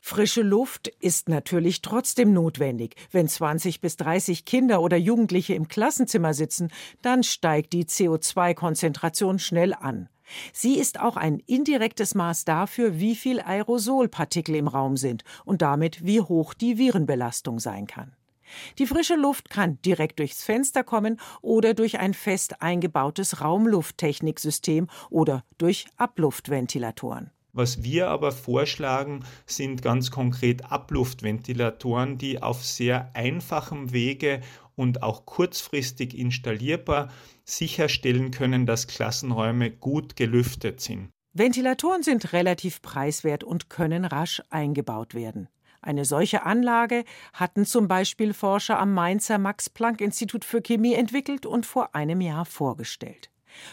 Frische 0.02 0.42
Luft 0.42 0.88
ist 0.88 1.30
natürlich 1.30 1.84
trotzdem 1.84 2.34
notwendig. 2.34 2.96
Wenn 3.12 3.28
20 3.28 3.82
bis 3.82 3.98
30 3.98 4.46
Kinder 4.46 4.82
oder 4.82 4.98
Jugendliche 4.98 5.54
im 5.54 5.68
Klassenzimmer 5.68 6.34
sitzen, 6.34 6.72
dann 7.04 7.22
steigt 7.22 7.72
die 7.72 7.86
CO2-Konzentration 7.86 9.38
schnell 9.38 9.76
an. 9.76 10.10
Sie 10.52 10.78
ist 10.78 11.00
auch 11.00 11.18
ein 11.18 11.40
indirektes 11.40 12.16
Maß 12.16 12.46
dafür, 12.46 13.00
wie 13.00 13.16
viel 13.16 13.40
Aerosolpartikel 13.40 14.56
im 14.56 14.68
Raum 14.68 14.98
sind 14.98 15.24
und 15.46 15.62
damit 15.62 16.06
wie 16.06 16.22
hoch 16.22 16.54
die 16.54 16.78
Virenbelastung 16.78 17.60
sein 17.60 17.88
kann. 17.88 18.16
Die 18.78 18.88
frische 18.88 19.16
Luft 19.16 19.50
kann 19.50 19.82
direkt 19.82 20.20
durchs 20.20 20.44
Fenster 20.44 20.84
kommen 20.84 21.20
oder 21.42 21.74
durch 21.74 22.00
ein 22.00 22.14
fest 22.14 22.62
eingebautes 22.62 23.42
Raumlufttechniksystem 23.42 24.88
oder 25.10 25.44
durch 25.58 25.88
Abluftventilatoren. 25.98 27.32
Was 27.56 27.84
wir 27.84 28.10
aber 28.10 28.32
vorschlagen, 28.32 29.24
sind 29.46 29.84
ganz 29.84 30.10
konkret 30.10 30.72
Abluftventilatoren, 30.72 32.18
die 32.18 32.42
auf 32.42 32.66
sehr 32.66 33.12
einfachem 33.14 33.94
Wege 33.94 34.42
und 34.76 35.04
auch 35.04 35.28
kurzfristig 35.28 36.18
installierbar 36.18 37.12
sicherstellen 37.46 38.32
können, 38.32 38.66
dass 38.66 38.88
Klassenräume 38.88 39.72
gut 39.72 40.16
gelüftet 40.16 40.82
sind. 40.82 41.10
Ventilatoren 41.34 42.04
sind 42.04 42.32
relativ 42.34 42.82
preiswert 42.82 43.44
und 43.44 43.70
können 43.70 44.06
rasch 44.06 44.42
eingebaut 44.50 45.16
werden. 45.16 45.50
Eine 45.82 46.06
solche 46.06 46.44
Anlage 46.44 47.04
hatten 47.34 47.66
zum 47.66 47.88
Beispiel 47.88 48.34
Forscher 48.34 48.80
am 48.80 48.94
Mainzer 48.94 49.38
Max-Planck-Institut 49.38 50.46
für 50.46 50.62
Chemie 50.62 50.94
entwickelt 50.94 51.46
und 51.46 51.66
vor 51.66 51.94
einem 51.94 52.22
Jahr 52.22 52.46
vorgestellt. 52.46 53.30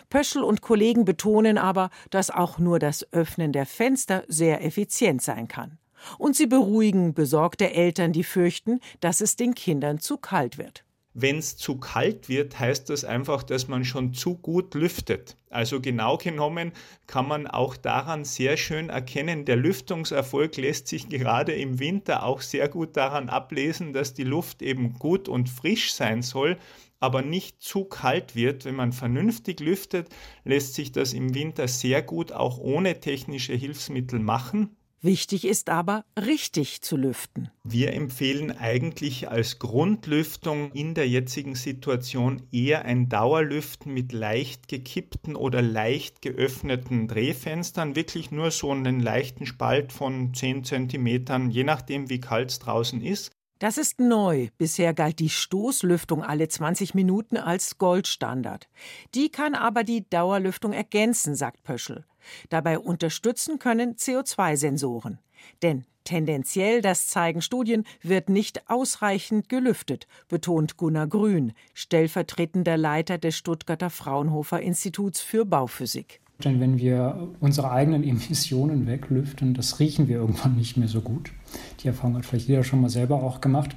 Pöschel 0.08 0.42
und 0.42 0.60
Kollegen 0.60 1.04
betonen 1.04 1.56
aber, 1.56 1.90
dass 2.10 2.30
auch 2.30 2.58
nur 2.58 2.78
das 2.78 3.12
Öffnen 3.12 3.52
der 3.52 3.66
Fenster 3.66 4.24
sehr 4.26 4.64
effizient 4.64 5.22
sein 5.22 5.46
kann. 5.46 5.78
Und 6.18 6.34
sie 6.34 6.46
beruhigen 6.46 7.14
besorgte 7.14 7.72
Eltern, 7.72 8.12
die 8.12 8.24
fürchten, 8.24 8.80
dass 9.00 9.20
es 9.20 9.36
den 9.36 9.54
Kindern 9.54 9.98
zu 9.98 10.16
kalt 10.16 10.58
wird. 10.58 10.84
Wenn 11.12 11.38
es 11.38 11.56
zu 11.56 11.76
kalt 11.78 12.28
wird, 12.28 12.60
heißt 12.60 12.88
das 12.88 13.04
einfach, 13.04 13.42
dass 13.42 13.66
man 13.66 13.84
schon 13.84 14.14
zu 14.14 14.36
gut 14.36 14.74
lüftet. 14.74 15.36
Also 15.48 15.80
genau 15.80 16.16
genommen 16.16 16.72
kann 17.08 17.26
man 17.26 17.48
auch 17.48 17.76
daran 17.76 18.24
sehr 18.24 18.56
schön 18.56 18.90
erkennen, 18.90 19.44
der 19.44 19.56
Lüftungserfolg 19.56 20.56
lässt 20.56 20.86
sich 20.86 21.08
gerade 21.08 21.52
im 21.52 21.80
Winter 21.80 22.22
auch 22.22 22.40
sehr 22.40 22.68
gut 22.68 22.96
daran 22.96 23.28
ablesen, 23.28 23.92
dass 23.92 24.14
die 24.14 24.22
Luft 24.22 24.62
eben 24.62 24.92
gut 25.00 25.28
und 25.28 25.48
frisch 25.48 25.92
sein 25.92 26.22
soll, 26.22 26.56
aber 27.00 27.22
nicht 27.22 27.60
zu 27.60 27.86
kalt 27.86 28.36
wird. 28.36 28.64
Wenn 28.64 28.76
man 28.76 28.92
vernünftig 28.92 29.58
lüftet, 29.58 30.08
lässt 30.44 30.74
sich 30.74 30.92
das 30.92 31.12
im 31.12 31.34
Winter 31.34 31.66
sehr 31.66 32.02
gut 32.02 32.30
auch 32.30 32.58
ohne 32.58 33.00
technische 33.00 33.54
Hilfsmittel 33.54 34.20
machen. 34.20 34.76
Wichtig 35.02 35.46
ist 35.46 35.70
aber, 35.70 36.04
richtig 36.18 36.82
zu 36.82 36.98
lüften. 36.98 37.50
Wir 37.64 37.94
empfehlen 37.94 38.50
eigentlich 38.50 39.30
als 39.30 39.58
Grundlüftung 39.58 40.72
in 40.72 40.92
der 40.92 41.08
jetzigen 41.08 41.54
Situation 41.54 42.42
eher 42.52 42.84
ein 42.84 43.08
Dauerlüften 43.08 43.94
mit 43.94 44.12
leicht 44.12 44.68
gekippten 44.68 45.36
oder 45.36 45.62
leicht 45.62 46.20
geöffneten 46.20 47.08
Drehfenstern, 47.08 47.96
wirklich 47.96 48.30
nur 48.30 48.50
so 48.50 48.72
einen 48.72 49.00
leichten 49.00 49.46
Spalt 49.46 49.90
von 49.90 50.34
10 50.34 50.64
cm, 50.64 51.48
je 51.48 51.64
nachdem 51.64 52.10
wie 52.10 52.20
kalt 52.20 52.50
es 52.50 52.58
draußen 52.58 53.00
ist. 53.00 53.30
Das 53.58 53.78
ist 53.78 54.00
neu. 54.00 54.48
Bisher 54.58 54.92
galt 54.92 55.18
die 55.18 55.28
Stoßlüftung 55.28 56.22
alle 56.22 56.48
20 56.48 56.94
Minuten 56.94 57.38
als 57.38 57.78
Goldstandard. 57.78 58.68
Die 59.14 59.30
kann 59.30 59.54
aber 59.54 59.84
die 59.84 60.08
Dauerlüftung 60.08 60.72
ergänzen, 60.72 61.34
sagt 61.34 61.62
Pöschel. 61.62 62.04
Dabei 62.48 62.78
unterstützen 62.78 63.58
können 63.58 63.96
CO2-Sensoren. 63.96 65.18
Denn 65.62 65.84
tendenziell, 66.04 66.82
das 66.82 67.08
zeigen 67.08 67.42
Studien, 67.42 67.84
wird 68.02 68.28
nicht 68.28 68.68
ausreichend 68.68 69.48
gelüftet, 69.48 70.06
betont 70.28 70.76
Gunnar 70.76 71.06
Grün, 71.06 71.52
stellvertretender 71.74 72.76
Leiter 72.76 73.18
des 73.18 73.36
Stuttgarter 73.36 73.90
Fraunhofer 73.90 74.60
Instituts 74.60 75.20
für 75.20 75.44
Bauphysik. 75.44 76.20
Denn 76.44 76.58
wenn 76.58 76.78
wir 76.78 77.28
unsere 77.40 77.70
eigenen 77.70 78.02
Emissionen 78.02 78.86
weglüften, 78.86 79.52
das 79.54 79.78
riechen 79.78 80.08
wir 80.08 80.16
irgendwann 80.16 80.56
nicht 80.56 80.76
mehr 80.76 80.88
so 80.88 81.02
gut. 81.02 81.32
Die 81.80 81.88
Erfahrung 81.88 82.16
hat 82.16 82.24
vielleicht 82.24 82.48
jeder 82.48 82.64
schon 82.64 82.80
mal 82.80 82.88
selber 82.88 83.22
auch 83.22 83.40
gemacht. 83.40 83.76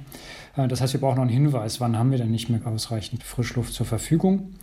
Äh, 0.56 0.68
das 0.68 0.80
heißt, 0.80 0.94
wir 0.94 1.00
brauchen 1.00 1.16
noch 1.16 1.22
einen 1.22 1.30
Hinweis, 1.30 1.80
wann 1.80 1.98
haben 1.98 2.10
wir 2.10 2.18
denn 2.18 2.30
nicht 2.30 2.48
mehr 2.48 2.66
ausreichend 2.66 3.22
Frischluft 3.22 3.74
zur 3.74 3.86
Verfügung. 3.86 4.54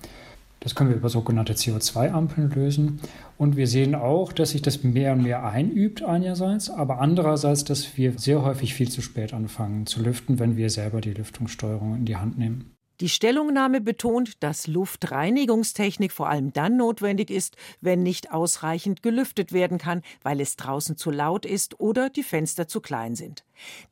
Das 0.64 0.76
können 0.76 0.92
wir 0.92 0.98
über 0.98 1.10
sogenannte 1.10 1.54
CO2-Ampeln 1.54 2.52
lösen. 2.52 3.02
Und 3.38 3.58
wir 3.58 3.66
sehen 3.66 3.96
auch, 3.96 4.32
dass 4.32 4.52
sich 4.52 4.62
das 4.62 4.84
mehr 4.84 5.14
und 5.14 5.24
mehr 5.24 5.44
einübt 5.44 6.04
einerseits, 6.04 6.70
aber 6.70 7.00
andererseits, 7.00 7.64
dass 7.64 7.98
wir 7.98 8.18
sehr 8.20 8.44
häufig 8.44 8.76
viel 8.76 8.90
zu 8.90 9.02
spät 9.02 9.34
anfangen 9.34 9.88
zu 9.88 10.04
lüften, 10.04 10.38
wenn 10.38 10.58
wir 10.58 10.70
selber 10.70 11.02
die 11.02 11.14
Lüftungssteuerung 11.14 11.96
in 11.96 12.06
die 12.06 12.16
Hand 12.16 12.38
nehmen. 12.38 12.76
Die 13.02 13.10
Stellungnahme 13.10 13.82
betont, 13.82 14.44
dass 14.44 14.68
Luftreinigungstechnik 14.68 16.12
vor 16.12 16.30
allem 16.30 16.54
dann 16.54 16.78
notwendig 16.78 17.32
ist, 17.32 17.56
wenn 17.82 18.04
nicht 18.04 18.32
ausreichend 18.32 19.02
gelüftet 19.02 19.52
werden 19.52 19.80
kann, 19.80 20.04
weil 20.22 20.40
es 20.40 20.56
draußen 20.56 20.98
zu 20.98 21.10
laut 21.10 21.48
ist 21.48 21.80
oder 21.80 22.12
die 22.12 22.22
Fenster 22.22 22.68
zu 22.68 22.80
klein 22.80 23.16
sind. 23.16 23.44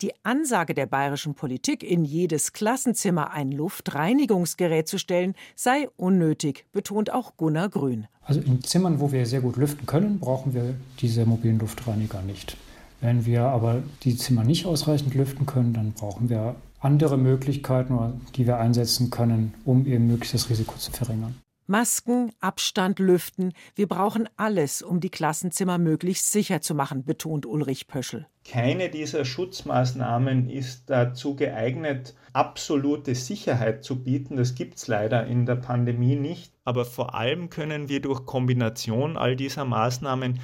Die 0.03 0.13
Ansage 0.21 0.75
der 0.75 0.85
bayerischen 0.85 1.33
Politik, 1.33 1.81
in 1.81 2.05
jedes 2.05 2.53
Klassenzimmer 2.53 3.31
ein 3.31 3.51
Luftreinigungsgerät 3.51 4.87
zu 4.87 4.99
stellen, 4.99 5.33
sei 5.55 5.89
unnötig, 5.97 6.67
betont 6.71 7.11
auch 7.11 7.35
Gunnar 7.35 7.69
Grün. 7.69 8.05
Also 8.21 8.41
in 8.41 8.63
Zimmern, 8.63 8.99
wo 8.99 9.11
wir 9.11 9.25
sehr 9.25 9.41
gut 9.41 9.57
lüften 9.57 9.87
können, 9.87 10.19
brauchen 10.19 10.53
wir 10.53 10.75
diese 10.99 11.25
mobilen 11.25 11.57
Luftreiniger 11.57 12.21
nicht. 12.21 12.57
Wenn 13.01 13.25
wir 13.25 13.41
aber 13.45 13.81
die 14.03 14.15
Zimmer 14.15 14.43
nicht 14.43 14.67
ausreichend 14.67 15.15
lüften 15.15 15.47
können, 15.47 15.73
dann 15.73 15.93
brauchen 15.93 16.29
wir 16.29 16.55
andere 16.79 17.17
Möglichkeiten, 17.17 18.21
die 18.35 18.47
wir 18.47 18.57
einsetzen 18.57 19.09
können, 19.09 19.53
um 19.65 19.85
eben 19.85 20.07
möglichst 20.07 20.33
das 20.33 20.49
Risiko 20.49 20.75
zu 20.77 20.91
verringern. 20.91 21.35
Masken, 21.69 22.31
Abstand, 22.39 22.97
Lüften. 22.97 23.53
Wir 23.75 23.87
brauchen 23.87 24.27
alles, 24.37 24.81
um 24.81 24.99
die 24.99 25.11
Klassenzimmer 25.11 25.77
möglichst 25.77 26.31
sicher 26.31 26.61
zu 26.61 26.73
machen, 26.73 27.05
betont 27.05 27.45
Ulrich 27.45 27.85
Pöschel. 27.85 28.25
Keine 28.43 28.89
dieser 28.89 29.23
Schutzmaßnahmen 29.23 30.49
ist 30.49 30.89
dazu 30.89 31.35
geeignet, 31.35 32.15
absolute 32.33 33.13
Sicherheit 33.13 33.83
zu 33.83 34.03
bieten. 34.03 34.35
Das 34.35 34.55
gibt 34.55 34.77
es 34.77 34.87
leider 34.87 35.27
in 35.27 35.45
der 35.45 35.57
Pandemie 35.57 36.15
nicht. 36.15 36.53
Aber 36.65 36.85
vor 36.85 37.13
allem 37.13 37.51
können 37.51 37.87
wir 37.87 38.01
durch 38.01 38.25
Kombination 38.25 39.15
all 39.15 39.35
dieser 39.35 39.65
Maßnahmen 39.65 40.39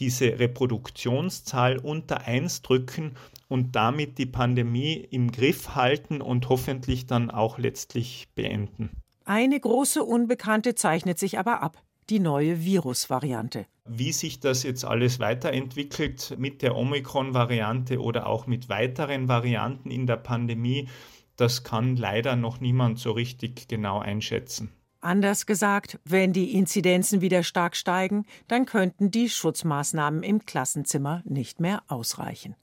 diese 0.00 0.38
Reproduktionszahl 0.38 1.78
unter 1.78 2.26
1 2.26 2.62
drücken 2.62 3.12
und 3.48 3.76
damit 3.76 4.18
die 4.18 4.26
Pandemie 4.26 4.94
im 4.94 5.30
Griff 5.30 5.74
halten 5.74 6.20
und 6.20 6.48
hoffentlich 6.48 7.06
dann 7.06 7.30
auch 7.30 7.58
letztlich 7.58 8.28
beenden. 8.34 8.90
Eine 9.24 9.60
große 9.60 10.02
Unbekannte 10.02 10.74
zeichnet 10.74 11.18
sich 11.18 11.38
aber 11.38 11.62
ab, 11.62 11.82
die 12.08 12.18
neue 12.18 12.64
Virusvariante. 12.64 13.66
Wie 13.84 14.12
sich 14.12 14.40
das 14.40 14.62
jetzt 14.62 14.84
alles 14.84 15.20
weiterentwickelt 15.20 16.36
mit 16.38 16.62
der 16.62 16.76
Omikron-Variante 16.76 18.00
oder 18.00 18.26
auch 18.26 18.46
mit 18.46 18.68
weiteren 18.68 19.28
Varianten 19.28 19.90
in 19.90 20.06
der 20.06 20.16
Pandemie, 20.16 20.88
das 21.36 21.64
kann 21.64 21.96
leider 21.96 22.36
noch 22.36 22.60
niemand 22.60 22.98
so 22.98 23.12
richtig 23.12 23.68
genau 23.68 23.98
einschätzen. 23.98 24.72
Anders 25.00 25.46
gesagt, 25.46 25.98
wenn 26.04 26.34
die 26.34 26.54
Inzidenzen 26.54 27.22
wieder 27.22 27.42
stark 27.42 27.74
steigen, 27.74 28.26
dann 28.48 28.66
könnten 28.66 29.10
die 29.10 29.30
Schutzmaßnahmen 29.30 30.22
im 30.22 30.44
Klassenzimmer 30.44 31.22
nicht 31.24 31.58
mehr 31.58 31.82
ausreichen. 31.88 32.54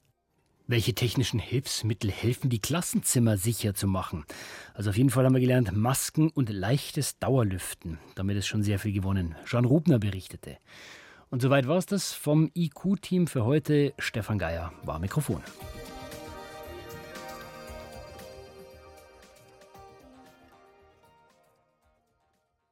Welche 0.68 0.94
technischen 0.94 1.40
Hilfsmittel 1.40 2.10
helfen, 2.10 2.50
die 2.50 2.60
Klassenzimmer 2.60 3.38
sicher 3.38 3.74
zu 3.74 3.88
machen? 3.88 4.24
Also 4.74 4.90
auf 4.90 4.96
jeden 4.96 5.10
Fall 5.10 5.24
haben 5.24 5.32
wir 5.32 5.40
gelernt, 5.40 5.74
Masken 5.74 6.28
und 6.28 6.50
leichtes 6.50 7.18
Dauerlüften. 7.18 7.98
Damit 8.14 8.36
ist 8.36 8.46
schon 8.46 8.62
sehr 8.62 8.78
viel 8.78 8.92
gewonnen. 8.92 9.34
Jean 9.44 9.64
Rubner 9.64 9.98
berichtete. 9.98 10.58
Und 11.30 11.42
soweit 11.42 11.66
war 11.66 11.78
es 11.78 11.86
das 11.86 12.12
vom 12.12 12.50
IQ-Team 12.54 13.26
für 13.26 13.44
heute. 13.44 13.94
Stefan 13.98 14.38
Geier 14.38 14.72
war 14.84 14.98
Mikrofon. 14.98 15.42